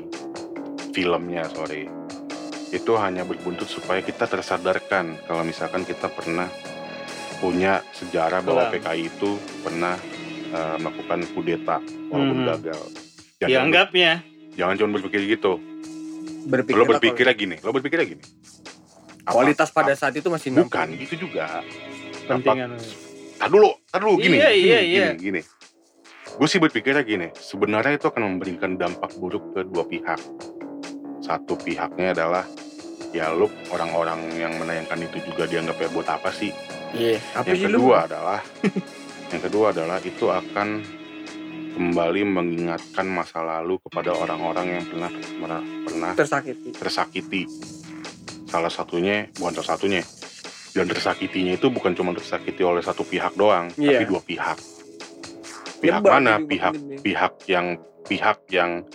filmnya 0.97 1.45
sorry, 1.53 1.85
itu 2.69 2.93
hanya 2.97 3.23
berbuntut 3.23 3.67
supaya 3.67 4.01
kita 4.01 4.27
tersadarkan 4.27 5.19
kalau 5.25 5.43
misalkan 5.43 5.83
kita 5.83 6.09
pernah 6.09 6.51
punya 7.37 7.85
sejarah 7.93 8.41
bahwa. 8.41 8.73
PKI 8.73 9.03
itu 9.07 9.31
pernah 9.61 9.95
eh, 10.47 10.77
melakukan 10.79 11.21
kudeta 11.33 11.77
walaupun 12.09 12.39
Mhm. 12.39 12.49
gagal. 12.49 12.83
Jangan, 13.37 13.51
Dianggapnya. 13.51 14.13
jangan 14.55 14.75
cuma 14.77 14.91
berpikir 14.97 15.21
gitu. 15.29 15.59
berpikir 16.47 16.79
Lo 16.79 16.87
berpikirnya 16.87 17.35
gini, 17.35 17.57
lo 17.59 17.75
berpikirnya 17.75 18.07
gini. 18.07 18.23
Apa- 19.27 19.35
kualitas 19.35 19.69
pada 19.69 19.91
saat 19.93 20.15
itu 20.15 20.31
masih 20.31 20.55
enam 20.55 20.71
bukan 20.71 20.95
gitu 20.97 21.27
juga. 21.27 21.61
Pentingan. 22.25 22.79
Tadi 23.37 23.51
dulu, 23.51 23.75
tadi 23.85 24.01
dulu 24.01 24.15
gini, 24.17 24.37
Iya, 24.39 24.49
gini, 24.49 24.63
iya, 24.63 24.79
gini, 24.81 24.95
iya. 24.95 25.09
gini. 25.13 25.41
Gue 26.33 26.47
sih 26.47 26.63
berpikirnya 26.63 27.03
gini, 27.03 27.35
sebenarnya 27.35 27.99
itu 27.99 28.07
akan 28.07 28.23
memberikan 28.23 28.79
dampak 28.79 29.11
buruk 29.19 29.51
ke 29.53 29.67
dua 29.67 29.83
pihak. 29.85 30.23
Satu 31.27 31.59
pihaknya 31.59 32.15
adalah 32.15 32.47
ya 33.11 33.35
lu 33.35 33.51
orang-orang 33.75 34.31
yang 34.39 34.53
menayangkan 34.63 34.99
itu 35.11 35.19
juga 35.27 35.51
dianggap 35.51 35.77
ya 35.83 35.89
buat 35.91 36.09
apa 36.09 36.31
sih? 36.31 36.55
iya 36.95 37.19
apa 37.35 37.51
yang 37.51 37.59
sih 37.59 37.67
lu 37.67 37.79
kedua 37.83 37.97
adalah 38.07 38.41
yang 39.35 39.43
kedua 39.43 39.67
adalah 39.75 39.99
itu 40.01 40.27
akan 40.31 40.69
kembali 41.77 42.23
mengingatkan 42.25 43.05
masa 43.05 43.45
lalu 43.45 43.77
kepada 43.85 44.17
orang-orang 44.17 44.81
yang 44.81 44.85
pernah 44.89 45.11
pernah, 45.85 46.13
tersakiti 46.17 46.71
tersakiti. 46.73 47.43
Salah 48.49 48.73
satunya, 48.73 49.29
bukan 49.37 49.61
salah 49.61 49.77
satunya. 49.77 50.01
Dan 50.73 50.89
tersakitinya 50.89 51.57
itu 51.57 51.69
bukan 51.69 51.93
cuma 51.93 52.17
tersakiti 52.17 52.65
oleh 52.65 52.81
satu 52.81 53.05
pihak 53.05 53.37
doang, 53.37 53.69
Iya. 53.77 54.01
tapi 54.01 54.05
dua 54.09 54.21
pihak. 54.25 54.59
Pihak 55.85 56.01
Nyebar 56.01 56.13
mana? 56.17 56.35
Pihak 56.41 56.75
pihak 57.05 57.33
yang 57.45 57.77
pihak 58.09 58.39
yang 58.49 58.87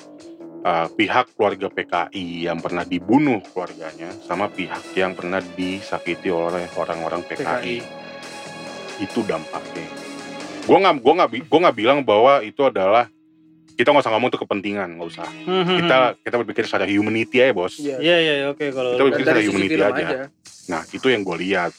uh, 0.66 0.88
pihak 0.94 1.34
keluarga 1.36 1.68
PKI 1.70 2.48
yang 2.50 2.62
pernah 2.62 2.86
dibunuh 2.86 3.42
keluarganya 3.52 4.14
sama 4.26 4.48
pihak 4.48 4.94
yang 4.94 5.18
pernah 5.18 5.42
disakiti 5.42 6.30
oleh 6.30 6.66
orang-orang 6.78 7.26
PKI. 7.26 7.42
PKI. 7.42 7.78
Itu 9.02 9.26
dampaknya. 9.26 9.88
Gua 10.70 10.78
nggak 10.78 10.96
gua 11.02 11.14
nggak 11.22 11.30
gua 11.50 11.60
nggak 11.68 11.78
bilang 11.78 12.00
bahwa 12.06 12.46
itu 12.46 12.62
adalah 12.62 13.10
kita 13.74 13.90
nggak 13.90 14.04
usah 14.06 14.14
ngomong 14.14 14.30
itu 14.30 14.40
kepentingan, 14.46 14.90
nggak 15.00 15.10
usah. 15.10 15.28
Kita 15.82 15.98
kita 16.22 16.36
berpikir 16.46 16.64
secara 16.70 16.86
humanity 16.86 17.42
ya 17.42 17.50
bos. 17.50 17.82
Iya. 17.82 17.98
Iya 17.98 18.18
iya 18.22 18.34
oke 18.54 18.66
kalau 18.70 18.94
Kita 18.94 19.04
berpikir 19.10 19.26
secara 19.26 19.42
humanity 19.42 19.76
film 19.80 19.96
aja. 19.98 20.18
Nah, 20.70 20.82
itu 20.86 21.08
yang 21.10 21.22
gue 21.26 21.38
lihat. 21.42 21.72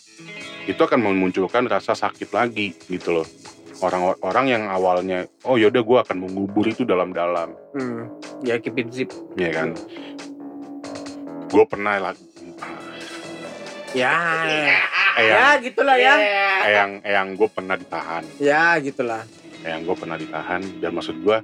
Itu 0.63 0.79
akan 0.83 0.99
memunculkan 0.99 1.67
rasa 1.67 1.95
sakit 1.95 2.31
lagi 2.35 2.75
gitu 2.87 3.23
loh. 3.23 3.27
Orang-orang 3.83 4.47
yang 4.47 4.65
awalnya, 4.71 5.19
oh 5.43 5.59
yaudah 5.59 5.83
gue 5.83 5.99
akan 6.01 6.17
mengubur 6.21 6.63
itu 6.65 6.87
dalam-dalam, 6.87 7.51
Hmm. 7.75 8.07
Ya 8.41 8.55
keep 8.57 8.79
it 8.79 8.89
zip. 8.89 9.11
ya 9.35 9.51
kan? 9.51 9.75
Gue 11.49 11.65
pernah 11.67 11.99
lagi, 12.01 12.23
Ya. 13.93 14.15
eyang, 15.13 15.29
Ya 15.29 15.61
gitulah 15.61 15.99
ya. 15.99 16.15
eyang, 16.63 16.93
eyang 17.03 17.29
gue 17.35 17.49
pernah 17.51 17.75
ditahan, 17.75 18.23
Ya 18.39 18.79
gitulah. 18.79 19.27
eyang 19.61 19.83
gue 19.83 19.97
pernah 19.99 20.15
ditahan, 20.15 20.63
dan 20.79 20.91
maksud 20.95 21.19
gue 21.19 21.43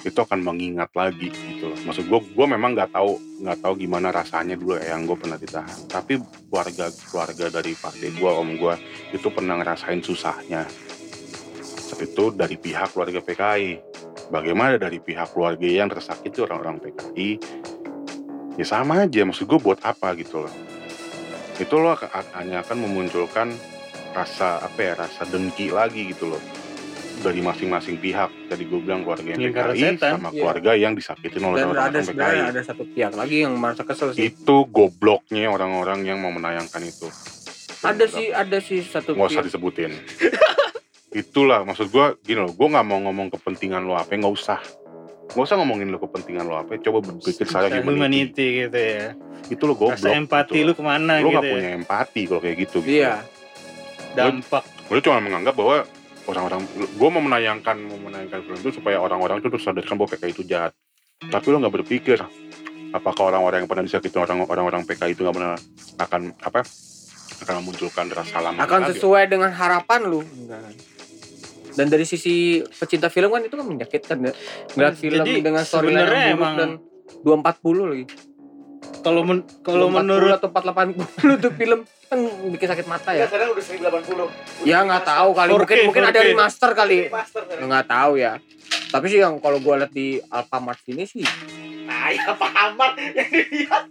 itu 0.00 0.16
akan 0.16 0.38
mengingat 0.40 0.94
lagi 0.94 1.28
gitu 1.28 1.66
loh. 1.66 1.78
Maksud 1.82 2.06
gue, 2.06 2.20
gue 2.30 2.46
memang 2.46 2.72
nggak 2.72 2.94
tahu 2.94 3.10
nggak 3.42 3.58
tahu 3.58 3.74
gimana 3.76 4.08
rasanya 4.08 4.54
dulu 4.54 4.78
eyang 4.78 5.02
gue 5.02 5.18
pernah 5.18 5.34
ditahan. 5.34 5.78
Tapi 5.84 6.16
keluarga 6.46 6.86
keluarga 7.04 7.44
dari 7.50 7.74
partai 7.74 8.14
gue, 8.14 8.30
om 8.30 8.54
gue 8.54 8.74
itu 9.10 9.26
pernah 9.28 9.58
ngerasain 9.58 9.98
susahnya. 10.00 10.62
Saat 11.86 12.02
itu 12.02 12.34
dari 12.34 12.58
pihak 12.58 12.90
keluarga 12.90 13.22
PKI. 13.22 13.78
Bagaimana 14.34 14.74
dari 14.74 14.98
pihak 14.98 15.30
keluarga 15.30 15.70
yang 15.70 15.86
tersakiti 15.86 16.42
orang-orang 16.42 16.82
PKI? 16.82 17.28
Ya 18.58 18.66
sama 18.66 19.06
aja, 19.06 19.22
maksud 19.22 19.46
gue 19.46 19.60
buat 19.62 19.78
apa 19.86 20.18
gitu 20.18 20.42
loh. 20.42 20.54
Itu 21.62 21.78
loh 21.78 21.94
hanya 22.34 22.66
akan 22.66 22.90
memunculkan 22.90 23.54
rasa 24.10 24.66
apa 24.66 24.78
ya, 24.82 24.92
rasa 24.98 25.30
dengki 25.30 25.70
lagi 25.70 26.10
gitu 26.10 26.34
loh 26.34 26.42
dari 27.22 27.38
masing-masing 27.38 28.02
pihak. 28.02 28.50
Tadi 28.50 28.66
gue 28.66 28.80
bilang 28.82 29.06
keluarga 29.06 29.38
yang 29.38 29.40
Lingkaran 29.46 29.78
PKI 29.78 29.84
setan, 29.94 30.12
sama 30.18 30.30
iya. 30.34 30.38
keluarga 30.42 30.70
yang 30.74 30.92
disakitin 30.98 31.42
oleh 31.46 31.58
Dan 31.62 31.68
ada 31.70 32.00
orang-orang 32.02 32.06
PKI. 32.10 32.40
ada 32.50 32.60
satu 32.66 32.82
pihak 32.82 33.12
lagi 33.14 33.36
yang 33.46 33.54
merasa 33.54 33.82
kesel 33.86 34.10
sih. 34.10 34.26
Itu 34.26 34.66
gobloknya 34.66 35.54
orang-orang 35.54 36.02
yang 36.02 36.18
mau 36.18 36.34
menayangkan 36.34 36.82
itu. 36.82 37.06
Ada 37.86 38.04
sih, 38.10 38.34
ada 38.34 38.58
sih 38.58 38.82
satu 38.82 39.14
Nggak 39.14 39.30
usah 39.30 39.44
disebutin. 39.46 39.94
Itulah 41.16 41.64
maksud 41.64 41.88
gue 41.88 42.06
gini 42.20 42.44
loh, 42.44 42.52
gue 42.52 42.68
nggak 42.68 42.84
mau 42.84 43.00
ngomong 43.00 43.32
kepentingan 43.32 43.88
lo 43.88 43.96
apa, 43.96 44.12
nggak 44.12 44.34
usah. 44.36 44.60
Nggak 45.32 45.44
usah 45.48 45.56
ngomongin 45.56 45.88
lo 45.88 45.96
kepentingan 45.96 46.44
lo 46.44 46.60
apa, 46.60 46.76
coba 46.76 46.98
berpikir 47.00 47.48
secara 47.48 47.72
Secara 47.72 47.80
humanity. 47.80 47.96
humanity 47.96 48.46
gitu 48.62 48.78
ya. 48.78 49.06
Itu 49.48 49.62
lo 49.64 49.74
goblok. 49.74 49.96
Rasa 49.96 50.12
empati 50.12 50.58
gitu 50.60 50.66
lu 50.68 50.72
ke 50.76 50.84
mana 50.84 51.24
Lo 51.24 51.32
gitu 51.32 51.32
nggak 51.32 51.44
ya. 51.48 51.52
punya 51.56 51.70
empati 51.72 52.20
kalau 52.28 52.40
kayak 52.44 52.56
gitu. 52.68 52.78
gitu. 52.84 53.00
Iya. 53.00 53.14
Dampak. 54.12 54.62
Gue 54.86 55.00
cuma 55.00 55.18
menganggap 55.18 55.54
bahwa 55.56 55.76
orang-orang, 56.26 56.60
gue 56.76 57.08
mau 57.08 57.22
menayangkan 57.22 57.76
mau 57.80 57.98
menayangkan 57.98 58.40
film 58.44 58.58
itu 58.60 58.70
supaya 58.76 59.00
orang-orang 59.00 59.40
itu 59.40 59.48
terus 59.48 59.64
sadarkan 59.64 59.96
bahwa 59.96 60.10
PKI 60.12 60.32
itu 60.36 60.44
jahat. 60.44 60.72
Tapi 61.16 61.46
lo 61.48 61.56
nggak 61.64 61.74
berpikir 61.80 62.20
apakah 62.92 63.32
orang-orang 63.32 63.64
yang 63.64 63.68
pernah 63.68 63.84
disakiti 63.84 64.16
orang 64.16 64.44
orang-orang 64.44 64.84
PKI 64.84 65.12
itu 65.12 65.24
nggak 65.24 65.36
pernah 65.36 65.56
akan 65.96 66.22
apa 66.40 66.60
akan 67.36 67.54
memunculkan 67.60 68.06
rasa 68.08 68.40
lama 68.40 68.56
Akan 68.60 68.88
sesuai 68.88 69.28
dengan 69.28 69.52
harapan 69.52 70.00
lu. 70.08 70.20
Enggak. 70.24 70.95
Dan 71.76 71.86
dari 71.86 72.02
sisi 72.02 72.34
pecinta 72.64 73.06
film 73.06 73.28
kan 73.28 73.44
itu 73.44 73.52
kan 73.52 73.62
menyakitkan 73.62 74.16
ya. 74.22 74.32
Ngeliat 74.72 74.94
film 74.96 75.20
Jadi, 75.22 75.32
dengan 75.38 75.62
storyline 75.62 76.00
yang 76.00 76.10
buruk 76.32 76.40
emang- 76.40 76.56
dan 76.56 76.70
240 77.22 77.84
lagi. 77.86 78.06
Kalau 78.98 79.22
men 79.22 79.38
kalau 79.60 79.86
240 79.86 79.94
menurut 79.94 80.30
atau 80.32 80.48
480 80.48 81.36
tuh 81.38 81.52
film 81.52 81.80
kan 82.06 82.18
bikin 82.48 82.66
sakit 82.66 82.86
mata 82.86 83.10
Ya 83.10 83.22
ya. 83.22 83.24
sekarang 83.26 83.52
udah 83.52 83.64
1080. 83.64 84.26
Ya 84.62 84.78
nggak 84.80 85.04
tahu 85.04 85.28
kali 85.32 85.50
4K, 85.50 85.60
mungkin 85.60 85.76
mungkin 85.86 86.02
ada 86.02 86.16
4K. 86.16 86.26
remaster 86.28 86.70
kali. 86.72 86.98
Master 87.06 87.40
sekarang. 87.44 87.66
Nggak 87.66 87.84
tahu 87.86 88.12
ya. 88.16 88.32
Tapi 88.86 89.06
sih 89.06 89.18
yang 89.18 89.36
kalau 89.38 89.58
gua 89.58 89.74
lihat 89.76 89.92
di 89.92 90.18
Alfamart 90.24 90.80
ini 90.86 91.04
sih 91.04 91.22
Nah, 91.86 92.10
ya 92.10 92.34
Ahmad 92.34 92.98
yang 92.98 93.28
dilihat 93.28 93.84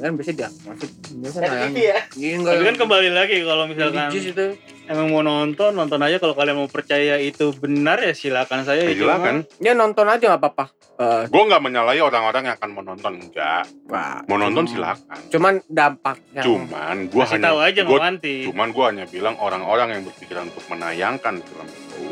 kan 0.00 0.12
biasanya 0.12 0.36
dia 0.36 0.48
masih 0.64 0.88
biasa. 1.14 1.38
TV 1.40 1.76
ya. 1.76 1.98
Iya 2.14 2.32
enggak. 2.36 2.52
tapi 2.52 2.64
kan 2.64 2.76
kembali 2.78 3.10
lagi 3.10 3.36
kalau 3.42 3.64
misalkan 3.64 4.08
itu. 4.10 4.46
emang 4.84 5.06
mau 5.08 5.20
nonton 5.20 5.70
nonton 5.72 6.00
aja 6.00 6.16
kalau 6.16 6.32
kalian 6.32 6.56
mau 6.56 6.66
percaya 6.66 7.18
itu 7.18 7.50
benar 7.52 7.98
ya 7.98 8.12
silakan 8.12 8.62
saya 8.62 8.82
Ya, 8.82 8.90
itu 8.90 9.02
silakan. 9.02 9.44
Ya 9.58 9.72
nonton 9.72 10.06
aja 10.06 10.24
nggak 10.24 10.40
apa-apa. 10.40 10.64
Eh, 10.96 11.22
Gue 11.26 11.42
nggak 11.44 11.60
menyalahi 11.60 12.00
orang-orang 12.00 12.42
yang 12.44 12.56
akan 12.56 12.70
mau 12.70 12.82
nonton 12.84 13.12
enggak. 13.16 13.66
wah, 13.86 14.18
Mau 14.24 14.34
nonton 14.36 14.66
silakan. 14.66 15.18
Cuman 15.28 15.62
dampaknya. 15.64 16.42
Cuman 16.42 16.96
gue 17.06 17.22
hanya 17.24 17.44
tahu 17.44 17.58
aja 17.60 17.80
gua- 17.82 18.00
Cuman 18.18 18.68
gue 18.68 18.84
hanya 18.84 19.04
bilang 19.04 19.34
orang-orang 19.36 19.88
yang 19.90 20.02
berpikiran 20.04 20.46
untuk 20.46 20.64
menayangkan 20.66 21.34
film 21.40 21.68
itu 21.68 22.08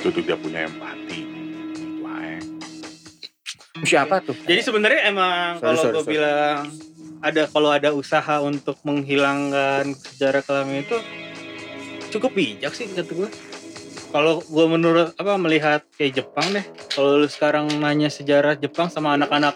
itu 0.00 0.20
tidak 0.22 0.40
punya 0.40 0.64
empati. 0.64 1.18
Itu 1.20 2.00
aja. 2.00 2.40
Siapa 3.80 4.20
tuh? 4.20 4.36
jadi 4.44 4.60
sebenarnya 4.60 5.00
emang 5.06 5.56
Sorry, 5.56 5.64
kalau 5.76 5.82
gue 5.90 6.02
sorry. 6.02 6.12
bilang 6.14 6.56
ada 7.20 7.48
kalau 7.48 7.70
ada 7.72 7.92
usaha 7.92 8.40
untuk 8.40 8.80
menghilangkan 8.84 9.92
sejarah 9.96 10.42
kelamin 10.44 10.84
itu 10.84 10.98
cukup 12.10 12.32
bijak 12.34 12.72
sih 12.74 12.88
kata 12.90 13.12
gue 13.12 13.30
kalau 14.10 14.42
gue 14.42 14.66
menurut 14.66 15.14
apa 15.14 15.38
melihat 15.38 15.86
kayak 15.94 16.24
Jepang 16.24 16.50
deh 16.50 16.66
kalau 16.90 17.22
lu 17.22 17.28
sekarang 17.30 17.70
nanya 17.78 18.10
sejarah 18.10 18.58
Jepang 18.58 18.90
sama 18.90 19.14
anak-anak 19.14 19.54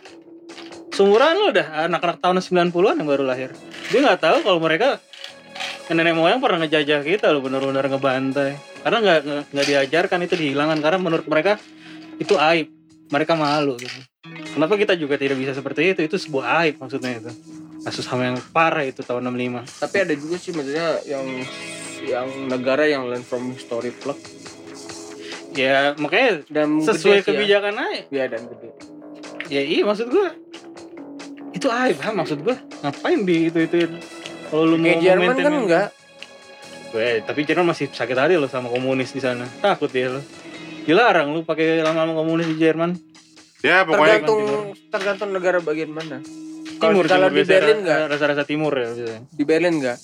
seumuran 0.95 1.35
lu 1.35 1.51
dah 1.51 1.91
anak-anak 1.91 2.23
tahun 2.23 2.39
90-an 2.39 2.95
yang 3.03 3.09
baru 3.11 3.27
lahir. 3.27 3.51
Dia 3.91 3.99
nggak 3.99 4.21
tahu 4.23 4.37
kalau 4.47 4.63
mereka 4.63 5.03
nenek 5.91 6.15
moyang 6.15 6.39
pernah 6.39 6.63
ngejajah 6.63 7.03
kita 7.03 7.35
loh 7.35 7.43
benar-benar 7.43 7.91
ngebantai. 7.91 8.55
Karena 8.87 8.99
nggak- 9.03 9.51
nggak 9.51 9.67
diajarkan 9.67 10.19
itu 10.23 10.35
dihilangkan. 10.39 10.79
Karena 10.79 10.99
menurut 11.03 11.27
mereka 11.27 11.59
itu 12.23 12.39
aib 12.39 12.71
mereka 13.15 13.39
malu 13.39 13.79
gitu. 13.79 13.95
Kenapa 14.51 14.75
kita 14.75 14.99
juga 14.99 15.15
tidak 15.15 15.39
bisa 15.39 15.55
seperti 15.55 15.95
itu? 15.95 16.03
Itu 16.03 16.19
sebuah 16.19 16.67
aib 16.67 16.83
maksudnya 16.83 17.23
itu. 17.23 17.31
Kasus 17.87 18.11
ham 18.11 18.19
yang 18.25 18.37
parah 18.51 18.83
itu 18.83 19.05
tahun 19.05 19.29
65 19.29 19.85
Tapi 19.85 19.97
ada 20.03 20.15
juga 20.17 20.37
sih 20.41 20.51
maksudnya 20.57 20.89
yang 21.07 21.27
yang 22.03 22.27
negara 22.51 22.91
yang 22.91 23.07
learn 23.07 23.23
from 23.23 23.55
history 23.55 23.95
plug. 23.95 24.19
Ya 25.55 25.95
makanya 25.95 26.43
dan 26.51 26.83
sesuai 26.83 27.23
gede 27.23 27.23
ya. 27.23 27.29
kebijakan 27.31 27.75
aja 27.79 28.01
Ya 28.11 28.25
dan 28.27 28.43
gede. 28.51 28.69
ya 29.47 29.63
iya 29.63 29.83
maksud 29.87 30.11
gua. 30.11 30.35
Itu 31.55 31.71
aib 31.71 32.03
ha 32.03 32.11
maksud 32.11 32.43
gua. 32.43 32.59
Ngapain 32.83 33.21
di 33.23 33.37
itu 33.53 33.59
itu 33.63 33.77
kalau 34.51 34.65
lu 34.75 34.77
mau 34.81 34.99
Jerman 34.99 35.37
kan 35.39 35.55
enggak. 35.55 35.89
Weh, 36.95 37.23
tapi 37.27 37.43
Jerman 37.47 37.71
masih 37.75 37.91
sakit 37.91 38.17
hati 38.19 38.35
lo 38.39 38.51
sama 38.51 38.67
komunis 38.71 39.15
di 39.15 39.21
sana. 39.23 39.47
Takut 39.63 39.91
dia 39.93 40.11
lo 40.11 40.23
dilarang 40.85 41.33
lu 41.33 41.41
pakai 41.43 41.81
lama-lama 41.81 42.13
komunis 42.15 42.47
di 42.47 42.57
Jerman 42.57 42.93
Ya 43.61 43.81
pokoknya 43.81 44.21
Tergantung 44.21 44.41
Timur. 44.45 44.61
tergantung 44.91 45.31
negara 45.33 45.59
bagian 45.59 45.89
mana. 45.89 46.21
timur 46.75 47.05
kalau 47.07 47.33
di 47.33 47.43
Berlin 47.43 47.81
nggak? 47.81 48.01
rasa-rasa 48.13 48.45
timur 48.45 48.73
ya 48.73 48.93
biasanya. 48.93 49.21
Di 49.27 49.43
Berlin 49.43 49.75
enggak? 49.75 49.99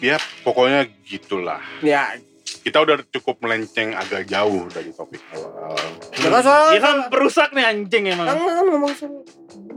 ya 0.00 0.16
pokoknya 0.40 0.80
gitulah. 1.04 1.60
Ya, 1.78 2.16
Kita 2.62 2.78
udah 2.78 3.04
cukup 3.06 3.36
melenceng 3.38 3.92
agak 3.92 4.24
jauh 4.24 4.64
dari 4.66 4.90
topik 4.90 5.20
awal. 5.30 5.76
jangan 6.14 6.40
soal. 6.40 6.66
Dia 6.70 6.80
kan 6.80 6.96
perusak 7.06 7.52
nih 7.52 7.64
anjing 7.66 8.04
Kan 8.06 8.12
emang. 8.14 8.26
kan 8.32 8.64
ngomong 8.64 8.92
soal. 8.94 9.20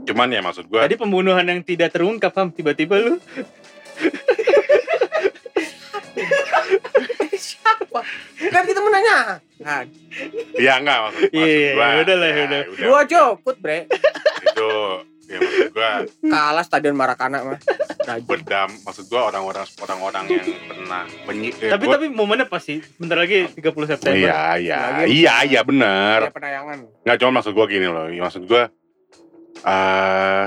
Cuman 0.06 0.28
ya 0.30 0.40
maksud 0.40 0.64
gue 0.64 0.80
Tadi 0.80 0.96
pembunuhan 0.96 1.44
yang 1.44 1.60
tidak 1.60 1.92
terungkap, 1.92 2.32
Ham. 2.32 2.48
Tiba-tiba 2.50 2.96
lu 2.96 3.20
Siapa? 7.36 8.00
Kan 8.46 8.62
kita 8.64 8.80
menanya. 8.80 9.38
Nah, 9.58 9.80
ya 10.54 10.76
enggak 10.76 10.98
maksud, 11.02 11.20
maksud 11.26 11.32
Iya, 11.34 11.70
gua, 11.72 11.86
udah 11.98 12.16
lah, 12.16 12.30
udah. 12.42 12.62
dua 12.76 13.00
jokut, 13.04 13.56
Bre. 13.56 13.78
itu 14.42 14.70
ya 15.26 15.38
maksud 15.38 15.68
gua 15.70 15.90
Kalah 16.22 16.62
stadion 16.62 16.94
Marakana 16.94 17.38
mah. 17.42 17.58
Berdam 18.22 18.70
maksud 18.80 19.04
gua 19.06 19.26
orang-orang 19.26 19.66
orang-orang 19.76 20.24
yang 20.30 20.46
pernah 20.64 21.02
menyi 21.24 21.50
eh, 21.52 21.66
tapi 21.68 21.84
gua- 21.84 21.94
tapi 21.96 22.06
momennya 22.08 22.46
pasti 22.46 22.78
bentar 22.94 23.18
lagi 23.18 23.50
30 23.50 23.58
September. 23.88 24.14
iya 24.16 24.40
iya 24.56 24.78
Lagi. 24.94 25.06
iya 25.12 25.34
iya 25.44 25.60
benar 25.60 26.18
Ya, 26.20 26.30
penayangan. 26.30 26.78
nggak 27.02 27.16
cuma 27.18 27.30
maksud 27.34 27.52
gua 27.52 27.66
gini 27.66 27.84
loh 27.84 28.06
maksud 28.06 28.44
gua 28.44 28.70
eh 29.58 30.46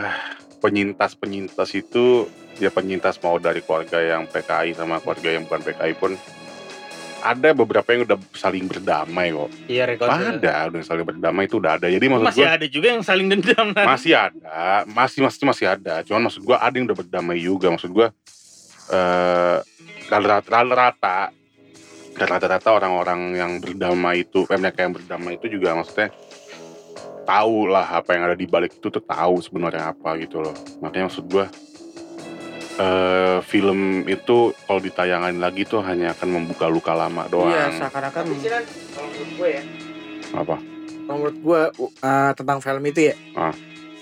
penyintas 0.60 1.12
penyintas 1.14 1.70
itu 1.74 2.28
ya 2.58 2.74
penyintas 2.74 3.22
mau 3.22 3.38
dari 3.38 3.62
keluarga 3.62 4.02
yang 4.02 4.26
PKI 4.26 4.74
sama 4.74 4.98
keluarga 5.00 5.30
yang 5.30 5.44
bukan 5.46 5.62
PKI 5.62 5.94
pun 5.96 6.18
ada 7.20 7.50
beberapa 7.52 7.88
yang 7.92 8.08
udah 8.08 8.18
saling 8.32 8.66
berdamai 8.66 9.36
kok. 9.36 9.52
Iya, 9.68 9.84
rekor. 9.92 10.08
ada 10.08 10.72
udah 10.72 10.84
saling 10.84 11.06
berdamai 11.06 11.46
itu 11.46 11.60
udah 11.60 11.76
ada. 11.76 11.88
Jadi 11.92 12.06
maksud 12.08 12.26
Masih 12.32 12.44
gua 12.44 12.52
ada 12.56 12.68
juga 12.68 12.88
yang 12.96 13.04
saling 13.04 13.28
dendam 13.28 13.68
masih 13.76 14.14
ada 14.16 14.88
masih 14.88 15.20
masih 15.24 15.44
masih 15.46 15.66
ada. 15.68 15.94
Cuman 16.08 16.22
maksud 16.28 16.42
gua 16.44 16.58
ada 16.64 16.76
yang 16.76 16.88
udah 16.88 16.98
berdamai 16.98 17.38
juga. 17.40 17.68
Maksud 17.72 17.92
gua 17.92 18.08
eh 18.90 19.58
rata 20.10 20.60
rata 20.66 21.18
rata-rata 22.20 22.70
orang-orang 22.74 23.38
yang 23.38 23.52
berdamai 23.62 24.26
itu 24.28 24.44
eh, 24.50 24.58
mereka 24.60 24.84
yang 24.84 24.94
berdamai 24.98 25.38
itu 25.38 25.48
juga 25.48 25.78
maksudnya 25.78 26.10
tahu 27.24 27.70
lah 27.70 28.02
apa 28.02 28.18
yang 28.18 28.26
ada 28.26 28.36
di 28.36 28.50
balik 28.50 28.82
itu 28.82 28.90
tuh 28.90 29.04
tahu 29.06 29.38
sebenarnya 29.44 29.94
apa 29.94 30.18
gitu 30.18 30.42
loh. 30.42 30.56
Makanya 30.82 31.12
maksud 31.12 31.28
gua 31.30 31.52
eh 32.80 33.38
film 33.44 33.80
itu 34.06 34.38
kalau 34.58 34.80
ditayangan 34.80 35.36
lagi 35.36 35.64
tuh 35.64 35.84
hanya 35.84 36.12
akan 36.12 36.30
membuka 36.34 36.66
luka 36.66 36.94
lama 36.94 37.28
doang 37.28 37.52
Iya, 37.52 37.76
seakan-akan 37.76 38.24
kalau 38.24 39.06
menurut 39.06 39.32
gue 39.36 39.50
ya 39.50 39.64
apa 40.32 40.56
Kalau 41.02 41.18
menurut 41.18 41.38
gue 41.38 41.62
uh, 42.00 42.32
tentang 42.32 42.60
film 42.60 42.84
itu 42.86 43.12
ya 43.12 43.16
Ah. 43.36 43.52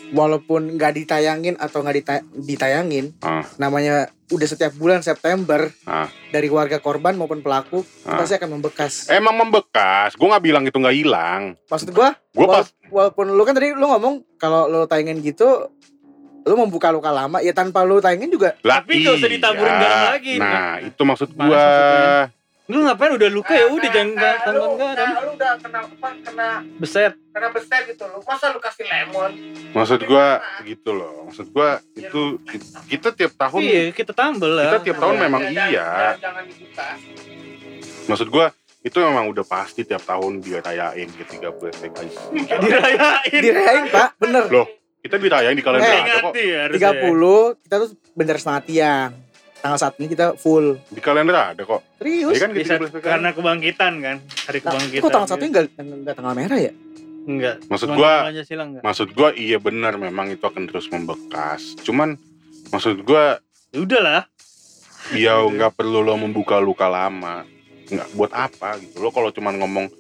walaupun 0.08 0.78
nggak 0.78 0.94
ditayangin 0.96 1.56
atau 1.58 1.82
nggak 1.82 1.98
dita- 1.98 2.26
ditayangin 2.32 3.18
Ah. 3.20 3.44
namanya 3.58 4.08
udah 4.28 4.46
setiap 4.46 4.72
bulan 4.74 5.02
September 5.02 5.68
Ah. 5.84 6.06
dari 6.30 6.46
warga 6.48 6.78
korban 6.78 7.16
maupun 7.16 7.40
pelaku 7.40 7.82
Ah. 8.04 8.14
pasti 8.16 8.36
akan 8.36 8.56
membekas 8.56 9.10
emang 9.10 9.36
membekas 9.38 10.14
gua 10.14 10.36
nggak 10.36 10.46
bilang 10.46 10.64
itu 10.64 10.76
nggak 10.76 10.96
hilang 10.96 11.42
maksud 11.66 11.90
gue 11.90 12.10
gua 12.14 12.46
pas 12.54 12.68
walaupun 12.88 13.26
lu 13.30 13.42
kan 13.42 13.52
tadi 13.52 13.72
lu 13.72 13.84
ngomong 13.84 14.38
kalau 14.38 14.68
lu 14.68 14.86
tayangin 14.86 15.18
gitu 15.20 15.72
lu 16.48 16.56
membuka 16.58 16.88
luka 16.90 17.10
lama 17.10 17.38
ya 17.40 17.52
tanpa 17.52 17.84
lu 17.84 18.00
tayangin 18.00 18.28
juga 18.28 18.56
Lah, 18.62 18.80
Tapi 18.80 19.00
nggak 19.00 19.14
usah 19.14 19.30
ditaburin 19.30 19.68
iya. 19.70 19.82
garam 19.82 20.02
lagi. 20.10 20.34
Nah, 20.38 20.76
itu 20.82 21.02
maksud 21.04 21.30
gua. 21.32 21.46
maksudnya. 21.46 22.36
Lu 22.68 22.84
ngapain 22.84 23.12
udah 23.14 23.30
luka 23.30 23.54
ya 23.54 23.66
udah 23.66 23.80
Nah, 23.80 23.94
jangan 23.94 24.12
nah, 24.12 24.34
lu- 24.50 24.76
garam. 24.76 25.08
nah, 25.08 25.22
lu 25.22 25.32
udah 25.34 25.52
kena 25.56 25.80
apa 25.82 26.10
kena 26.20 26.50
Beset. 26.76 27.14
kena 27.30 27.48
besar 27.50 27.80
gitu 27.86 28.04
lu 28.06 28.20
masa 28.22 28.46
lu 28.50 28.60
kasih 28.60 28.84
lemon 28.84 29.32
Maksud 29.72 30.00
gua 30.04 30.28
gitu 30.62 30.90
loh. 30.92 31.16
Maksud 31.26 31.48
gua 31.50 31.70
itu 31.94 32.22
kita 32.86 33.10
tiap 33.14 33.34
tahun 33.38 33.62
Iya, 33.62 33.84
kita 33.92 34.12
tambel 34.12 34.52
lah. 34.54 34.68
kita 34.70 34.80
tiap 34.84 34.98
tahun 34.98 35.16
Ya, 35.16 35.22
memang 35.22 35.42
dan- 35.46 35.70
iya. 35.70 35.88
dan 35.88 36.16
jangan 36.20 36.44
dibuka 36.46 36.88
Maksud 38.08 38.28
gua 38.28 38.46
itu 38.80 38.98
memang 38.98 39.26
udah 39.28 39.44
pasti 39.44 39.84
tiap 39.84 40.00
tahun 40.02 40.40
dirayain 40.40 41.08
ke 41.10 41.24
30 41.26 41.44
STKI. 41.70 42.08
dirayain. 42.58 43.42
dirayain 43.42 43.86
pak 43.90 44.16
bener 44.18 44.44
Loh, 44.50 44.68
kita 45.00 45.16
dirayain 45.16 45.54
di 45.54 45.62
kalender 45.62 45.88
Eh, 45.88 46.00
ada 46.00 46.16
kok. 46.22 46.34
Ya 46.36 46.58
harusnya. 46.66 46.90
30 46.92 47.62
kita 47.62 47.76
tuh 47.78 47.90
bener 48.14 48.36
setengah 48.36 48.64
tiang 48.64 49.10
tanggal 49.58 49.80
saat 49.80 49.94
ini 49.96 50.08
kita 50.08 50.26
full 50.36 50.78
Di 50.88 51.00
kalender 51.00 51.34
ada 51.34 51.62
kok. 51.62 51.82
serius 51.98 52.32
Iya 52.32 52.40
kan 52.40 52.50
Bisa 52.52 52.74
30 52.76 52.90
STKI. 52.90 53.04
karena 53.04 53.30
kebangkitan 53.32 53.94
kan, 53.98 54.16
hari 54.44 54.60
nah, 54.60 54.64
kebangkitan. 54.68 55.02
kok 55.02 55.10
tanggal 55.10 55.30
satu 55.30 55.44
nggak 55.44 55.66
nggak 55.76 56.16
tanggal 56.16 56.34
merah 56.34 56.60
ya 56.60 56.74
Enggak. 57.28 57.56
Maksud 57.68 57.92
gua- 57.92 58.24
Pancasila 58.24 58.64
enggak. 58.64 58.82
Maksud 58.82 59.08
gua 59.12 59.30
iya 59.36 59.58
benar 59.58 59.94
memang 59.98 60.32
itu 60.32 60.40
akan 60.42 60.64
terus 60.64 60.88
membekas. 60.88 61.76
Cuman 61.78 62.16
maksud 62.70 63.04
gua 63.04 63.44
Ya 63.70 63.80
udahlah. 63.82 64.24
ya 65.12 65.36
nggak 65.42 65.76
perlu 65.76 66.00
lo 66.00 66.16
membuka 66.16 66.56
luka 66.58 66.88
lama. 66.88 67.44
Nggak 67.86 68.08
buat 68.14 68.32
apa 68.32 68.80
gitu. 68.80 69.00
Lo 69.00 69.12
kalau 69.12 69.28
cuman 69.30 69.56
ngomong 69.58 69.92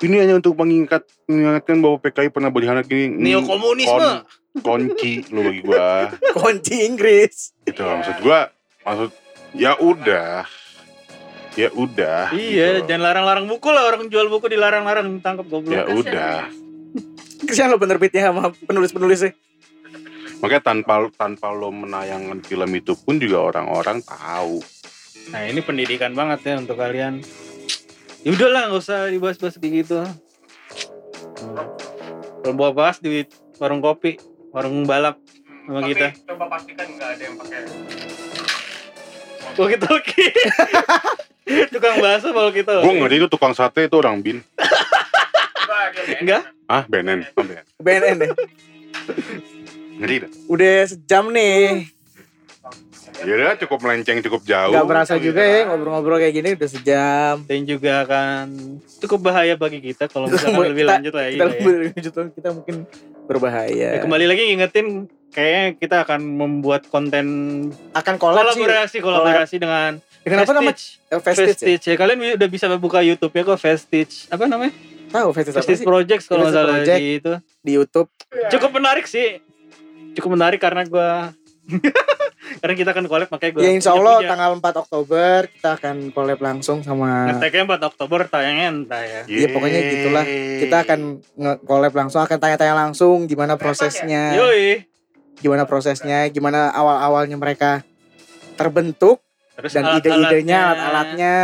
ini 0.00 0.16
hanya 0.16 0.34
untuk 0.34 0.54
mengingat 0.54 1.02
mengingatkan 1.24 1.76
bahwa 1.78 1.96
PKI 1.98 2.28
pernah 2.28 2.48
berkhianat 2.48 2.84
gini. 2.84 3.10
Neo 3.10 3.42
komunisme. 3.42 4.22
kunci 4.58 5.22
lo 5.30 5.44
bagi 5.44 5.62
gua 5.62 6.10
kunci 6.36 6.82
Inggris 6.82 7.54
gitu 7.62 7.78
loh. 7.78 7.94
maksud 7.96 8.16
gua 8.18 8.50
maksud 8.82 9.10
ya 9.54 9.78
udah 9.78 10.42
ya 11.54 11.70
udah 11.70 12.30
Iya, 12.30 12.82
gitu. 12.82 12.90
jangan 12.90 13.02
larang-larang 13.04 13.46
buku 13.46 13.68
lah 13.68 13.86
orang 13.86 14.06
jual 14.06 14.26
buku 14.26 14.46
dilarang-larang 14.48 15.14
tangkap 15.18 15.46
goblok. 15.46 15.70
ya 15.70 15.86
udah 15.86 16.50
kesian 17.40 17.70
lo 17.70 17.78
penerbitnya 17.78 18.28
sama 18.28 18.50
penulis-penulisnya 18.50 19.30
makanya 20.38 20.62
tanpa 20.64 21.06
tanpa 21.12 21.50
lo 21.50 21.70
menayangkan 21.70 22.42
film 22.42 22.70
itu 22.72 22.98
pun 22.98 23.14
juga 23.16 23.38
orang-orang 23.44 24.02
tahu 24.02 24.58
Nah, 25.28 25.44
ini 25.44 25.60
pendidikan 25.60 26.16
banget 26.16 26.40
ya 26.42 26.54
untuk 26.56 26.74
kalian. 26.74 27.20
Ya 28.22 28.30
udahlah, 28.34 28.62
nggak 28.68 28.82
usah 28.82 28.98
dibahas-bahas 29.08 29.56
kayak 29.56 29.72
gitu. 29.84 29.98
Hmm. 30.02 31.56
Kalau 32.42 32.54
mau 32.54 32.72
bahas 32.74 32.98
di 32.98 33.24
warung 33.58 33.78
kopi, 33.78 34.18
warung 34.50 34.82
balap 34.82 35.18
sama 35.66 35.84
Tapi 35.84 35.90
kita. 35.92 36.06
coba 36.26 36.44
pastikan 36.48 36.86
nggak 36.88 37.08
ada 37.14 37.22
yang 37.22 37.36
pakai 37.36 37.60
Walkie 39.58 39.78
talkie. 39.78 40.30
Tukang 41.74 41.96
bakso 41.98 42.28
kalau 42.30 42.52
kita. 42.52 42.84
gua 42.84 42.92
ngeri 42.92 43.16
itu 43.18 43.26
tukang 43.26 43.56
sate 43.56 43.88
itu 43.88 43.96
orang 43.96 44.20
bin 44.20 44.44
Enggak, 46.20 46.44
ah 46.68 46.84
benen 46.84 47.24
oh, 47.32 47.40
benen. 47.40 47.64
BNN 47.80 48.16
deh 48.20 48.30
ngeri 49.98 50.16
dah 50.24 50.30
udah 50.46 50.76
sejam 50.84 51.32
nih 51.32 51.88
Ya 53.18 53.32
udah 53.34 53.58
cukup 53.58 53.78
melenceng 53.82 54.22
cukup 54.22 54.42
jauh. 54.42 54.70
Gak 54.70 54.86
berasa 54.86 55.14
juga 55.18 55.42
ya 55.42 55.66
ngobrol-ngobrol 55.66 56.18
kayak 56.18 56.34
gini 56.34 56.48
udah 56.54 56.68
sejam. 56.70 57.34
Dan 57.44 57.60
juga 57.64 58.06
akan 58.06 58.44
cukup 59.00 59.20
bahaya 59.24 59.54
bagi 59.54 59.80
kita 59.80 60.06
kalau 60.06 60.26
misalkan 60.30 60.54
Kita- 60.54 60.70
lebih 60.70 60.84
lanjut 60.86 61.14
lagi. 61.14 61.34
Kita 61.34 61.44
lah 61.44 61.54
ya. 61.54 61.62
lebih 61.66 61.88
lanjut 61.92 62.12
kita 62.30 62.48
mungkin 62.54 62.76
berbahaya. 63.26 63.88
Ya, 63.94 64.00
kembali 64.00 64.24
lagi 64.24 64.42
ingetin 64.48 64.86
kayaknya 65.28 65.64
kita 65.76 65.96
akan 66.02 66.20
membuat 66.24 66.86
konten 66.86 67.26
Akan 67.92 68.16
sih. 68.16 68.22
kolaborasi 68.22 68.96
kolaborasi 68.98 69.56
dengan 69.58 69.98
Dengan 70.22 70.44
apa 70.44 70.52
nama? 70.52 70.70
Vestige. 70.70 71.00
Eh, 71.08 71.20
Vestige. 71.20 71.40
ya? 71.40 71.46
Vestige. 71.48 71.84
Ya, 71.88 71.96
kalian 71.96 72.18
udah 72.36 72.48
bisa 72.48 72.66
buka 72.76 73.00
YouTube 73.00 73.32
ya 73.32 73.42
kok 73.44 73.58
Vestige. 73.58 74.28
Apa 74.28 74.44
namanya? 74.44 74.72
Tahu 75.08 75.28
Vestige 75.32 75.56
apa 75.56 75.60
Vestige 75.62 75.80
sih? 75.80 75.86
Projects 75.86 76.24
kalau 76.28 76.44
nggak 76.44 76.54
Vestige 76.54 76.84
salah 76.84 77.00
di 77.00 77.08
itu. 77.16 77.32
Di 77.60 77.72
YouTube. 77.74 78.08
Cukup 78.48 78.70
menarik 78.76 79.04
sih. 79.04 79.40
Cukup 80.12 80.34
menarik 80.34 80.58
karena 80.58 80.82
gua 80.84 81.32
karena 82.60 82.74
kita 82.74 82.90
akan 82.90 83.04
collab 83.06 83.28
makanya 83.28 83.52
gua 83.52 83.60
Ya 83.60 83.70
insya 83.70 83.92
Allah 83.92 84.18
punya- 84.18 84.30
tanggal 84.30 84.50
4 84.56 84.82
Oktober 84.82 85.36
kita 85.48 85.70
akan 85.74 85.96
collab 86.10 86.40
langsung 86.40 86.78
sama 86.80 87.28
Ngeteknya 87.28 87.62
4 87.68 87.82
Oktober 87.86 88.20
tayangnya 88.24 88.66
entah 88.68 89.02
ya. 89.02 89.20
Iya, 89.24 89.46
pokoknya 89.48 89.80
gitulah. 89.86 90.24
kita 90.58 90.76
akan 90.80 91.00
nge-collab 91.34 91.92
langsung 91.94 92.20
akan 92.20 92.36
tanya-tanya 92.36 92.74
langsung 92.78 93.24
gimana 93.24 93.54
prosesnya 93.54 94.32
Yoi. 94.34 94.88
gimana 95.36 95.64
prosesnya 95.64 96.26
gimana 96.26 96.72
awal-awalnya 96.72 97.36
mereka 97.36 97.84
terbentuk 98.54 99.22
Terus 99.54 99.70
dan 99.72 99.84
alat-alatnya. 99.84 100.14
ide-idenya 100.24 100.58
alat-alatnya 100.64 101.34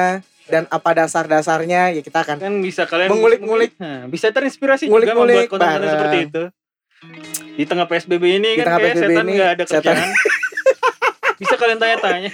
dan 0.44 0.62
apa 0.68 0.90
dasar-dasarnya 0.94 1.80
ya 1.90 2.00
kita 2.00 2.18
akan 2.22 2.36
kan 2.38 2.52
bisa 2.58 2.84
kalian 2.84 3.08
Mengulik-ngulik. 3.08 3.74
Bisa 4.08 4.28
terinspirasi 4.28 4.86
juga 4.86 5.10
membuat 5.10 5.48
konten-konten 5.48 5.68
bareng. 5.78 5.90
seperti 5.90 6.18
itu. 6.22 6.42
Di 7.54 7.64
tengah 7.64 7.84
PSBB 7.84 8.24
ini 8.34 8.50
Di 8.50 8.58
kan 8.58 8.66
tengah 8.66 8.80
kayak 8.80 8.94
PSBB 8.94 9.10
setan 9.10 9.26
nggak 9.28 9.50
ada 9.50 9.64
setan. 9.64 9.82
kerjaan. 9.94 10.10
bisa 11.40 11.54
kalian 11.54 11.78
tanya-tanya. 11.78 12.30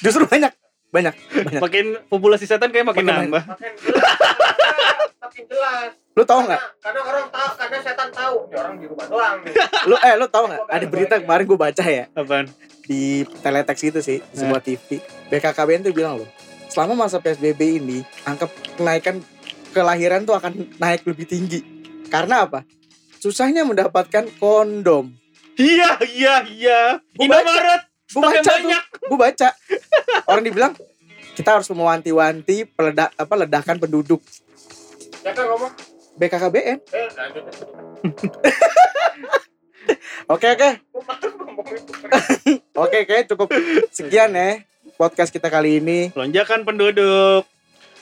justru 0.00 0.24
banyak 0.24 0.52
banyak 0.88 1.14
banyak 1.16 1.60
Makin 1.60 1.84
populasi 2.06 2.44
setan 2.44 2.68
kayak 2.68 2.84
makin 2.86 3.02
Makin 3.02 3.16
nambah. 3.24 3.42
Makin 3.46 3.72
jelas. 3.78 4.98
Makin 5.18 5.44
jelas. 5.46 5.90
lu 6.12 6.22
tahu 6.22 6.40
nggak 6.42 6.60
Karena- 6.60 6.80
Karena 6.82 7.00
orang 7.02 7.26
tahu, 7.28 7.48
karena 7.56 7.78
setan 7.80 8.08
tahu. 8.10 8.34
Ya 8.46 8.56
orang 8.58 8.74
di 8.76 8.86
rumah 8.86 9.06
doang. 9.06 9.36
nih. 9.40 9.52
lu 9.88 9.96
eh 9.98 10.14
lu 10.14 10.26
tahu 10.26 10.44
nggak 10.46 10.62
ada 10.66 10.86
berita 10.86 11.14
kemarin 11.18 11.44
gue 11.46 11.58
baca 11.58 11.84
ya 11.84 12.04
Apaan? 12.12 12.46
di 12.82 13.00
teletext 13.38 13.82
itu 13.86 14.00
sih 14.00 14.18
di 14.20 14.36
sebuah 14.36 14.60
TV 14.60 14.98
BKKBN 15.28 15.80
tuh 15.82 15.94
bilang 15.94 16.18
loh 16.18 16.28
selama 16.66 16.98
masa 16.98 17.16
PSBB 17.16 17.78
ini 17.78 17.98
angka 18.22 18.48
kenaikan 18.74 19.22
kelahiran 19.70 20.22
tuh 20.22 20.34
akan 20.34 20.52
naik 20.76 21.06
lebih 21.06 21.24
tinggi 21.24 21.62
karena 22.08 22.42
apa 22.42 22.66
susahnya 23.22 23.62
mendapatkan 23.62 24.26
kondom 24.36 25.14
Iya, 25.52 26.00
iya, 26.08 26.34
iya. 26.48 26.80
Gua 27.12 27.28
baca. 27.30 27.44
Indomaret. 27.44 27.82
gue 27.84 28.10
Stoknya 28.10 28.28
baca 28.34 28.42
tuh 28.42 28.56
banyak. 28.58 28.82
gue 29.04 29.18
baca 29.20 29.48
orang 30.26 30.42
dibilang 30.42 30.72
kita 31.32 31.50
harus 31.50 31.68
mewanti-wanti 31.70 32.56
peledak 32.66 33.14
apa 33.14 33.34
ledakan 33.38 33.76
penduduk 33.78 34.20
Ya 35.22 35.30
kan 35.30 35.46
ngomong. 35.46 35.70
BKKBN 36.14 36.78
Eh, 36.88 37.08
oke 40.28 40.46
oke 40.48 40.68
Gua 40.90 41.02
oke 42.82 42.96
oke 42.98 43.16
cukup 43.26 43.48
sekian 43.88 44.32
ya 44.32 44.60
podcast 44.94 45.30
kita 45.30 45.46
kali 45.46 45.78
ini 45.78 46.10
Lonjakan 46.12 46.62
penduduk. 46.62 47.44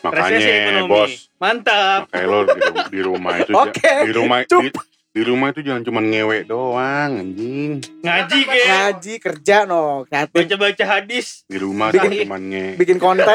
Makanya 0.00 0.80
bos, 0.86 1.28
Mantap. 1.36 2.08
makanya 2.08 2.24
lo 2.24 2.38
di, 2.46 2.56
di 2.88 3.00
rumah 3.00 3.36
itu 3.36 3.52
Oke, 3.52 3.84
ja- 3.84 4.00
di 4.00 4.12
rumah 4.12 4.40
cup. 4.42 4.64
di, 4.64 4.68
di 5.10 5.22
rumah 5.22 5.50
itu 5.50 5.60
jangan 5.60 5.82
cuma 5.82 5.98
ngewe 5.98 6.46
doang 6.46 7.18
anjing. 7.18 7.82
Ngaji 7.98 8.38
kayak. 8.40 8.66
ngaji 8.68 9.14
kerja 9.18 9.56
no 9.64 10.06
kreatif 10.06 10.34
Baca-baca 10.36 10.84
hadis. 10.88 11.42
Di 11.44 11.58
rumah 11.58 11.90
Bikin- 11.90 12.14
jangan 12.14 12.24
cuma 12.24 12.38
nge. 12.40 12.66
bikin 12.76 12.96
konten 12.96 13.26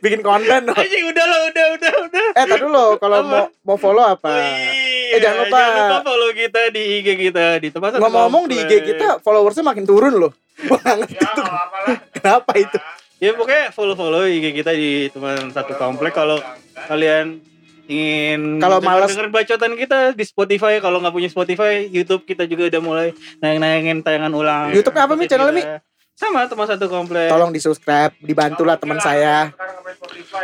bikin 0.00 0.22
konten 0.22 0.60
no 0.62 0.72
Anjing 0.72 1.04
udah 1.04 1.24
lah, 1.24 1.40
udah, 1.44 1.66
udah, 1.74 1.92
udah. 2.06 2.26
eh 2.32 2.44
tadi 2.44 2.62
dulu 2.62 2.86
kalau 2.96 3.18
mau 3.24 3.44
mau 3.64 3.74
follow 3.76 4.06
apa 4.06 4.30
Oh, 4.30 4.38
iya. 4.38 4.70
Eh, 5.10 5.20
jangan 5.20 5.36
lupa. 5.42 5.58
Jangan 5.58 5.74
lupa 5.76 5.98
follow 6.04 6.30
kita 6.32 6.60
di 6.70 6.82
IG 6.94 7.08
kita 7.20 7.44
di 7.58 7.68
tempat 7.68 7.88
satu 7.90 8.00
ngomong-ngomong 8.00 8.44
di 8.46 8.56
IG 8.56 8.72
kita 8.84 9.08
followersnya 9.20 9.64
makin 9.64 9.82
turun 9.82 10.14
loh 10.16 10.32
ngerti 10.70 11.18
Ya, 11.18 11.26
apa-apa 11.28 11.78
kenapa 12.12 12.52
itu 12.56 12.78
Ya 13.18 13.30
pokoknya 13.32 13.70
follow-follow 13.70 14.22
IG 14.24 14.54
kita 14.54 14.70
di 14.70 14.90
teman 15.08 15.50
satu 15.50 15.74
komplek 15.74 16.12
kalau 16.12 16.38
kalian 16.86 17.42
ingin 17.86 18.58
Kalau 18.58 18.78
denger- 18.78 18.88
malas- 18.90 19.10
dengerin 19.10 19.30
bacotan 19.30 19.72
kita 19.74 19.98
di 20.12 20.24
Spotify 20.24 20.78
kalau 20.78 20.98
nggak 20.98 21.12
punya 21.12 21.28
Spotify 21.28 21.84
YouTube 21.84 22.24
kita 22.24 22.44
juga 22.44 22.66
udah 22.66 22.80
mulai 22.80 23.08
nayang-nayangin 23.38 24.00
tayangan 24.00 24.32
ulang 24.32 24.68
YouTube-nya 24.70 25.02
apa, 25.02 25.14
Mi? 25.14 25.24
Channelnya, 25.24 25.52
Mi? 25.52 25.62
kita. 25.62 25.78
sama 26.14 26.46
teman 26.46 26.64
satu 26.64 26.86
komplek 26.86 27.26
tolong 27.26 27.50
di 27.50 27.58
subscribe 27.58 28.14
dibantulah 28.18 28.78
teman 28.78 28.96
saya 28.98 29.50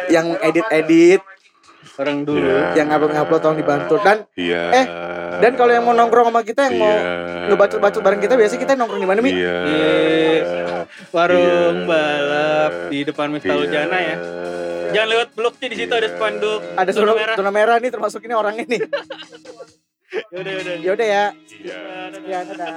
yang 0.08 0.26
Eropa 0.32 0.44
edit-edit 0.44 1.20
orang 2.00 2.24
dulu 2.24 2.40
Iya. 2.40 2.72
yang 2.74 2.86
ngupload-ngupload 2.88 3.40
tolong 3.40 3.58
dibantu 3.58 3.94
dan 4.00 4.24
Iya. 4.32 4.62
Eh, 4.72 4.86
dan 5.38 5.52
kalau 5.54 5.70
yang 5.70 5.84
mau 5.84 5.92
nongkrong 5.92 6.28
sama 6.28 6.40
kita 6.40 6.60
yang 6.66 6.76
mau 6.76 6.88
Iya. 6.88 7.12
ngebacot-bacot 7.48 8.00
bareng 8.00 8.20
kita 8.20 8.34
biasanya 8.34 8.60
kita 8.60 8.72
nongkrong 8.74 9.00
di 9.00 9.08
mana 9.08 9.20
mi 9.20 9.30
Iya. 9.30 9.56
warung 11.10 11.76
Iya. 11.76 11.86
balap 11.86 12.72
di 12.88 12.98
depan 13.04 13.26
Miftahul 13.28 13.64
Iya. 13.64 13.72
Jana 13.76 13.98
ya 13.98 14.16
jangan 14.90 15.08
lewat 15.08 15.28
bloknya 15.32 15.66
di 15.68 15.76
situ 15.78 15.92
ada 15.92 16.08
spanduk 16.08 16.60
ada 16.74 16.90
zona 16.90 17.12
merah 17.14 17.36
zona 17.38 17.50
merah 17.50 17.76
nih 17.78 17.90
termasuk 17.90 18.20
ini 18.20 18.34
orangnya 18.34 18.64
nih 18.66 18.80
yaudah 20.34 20.50
yaudah 20.50 20.74
ya 20.76 20.90
udah 20.90 21.06
ya 21.06 21.24
Iya. 21.60 21.80
Sekian 22.10 22.44
dadah 22.50 22.74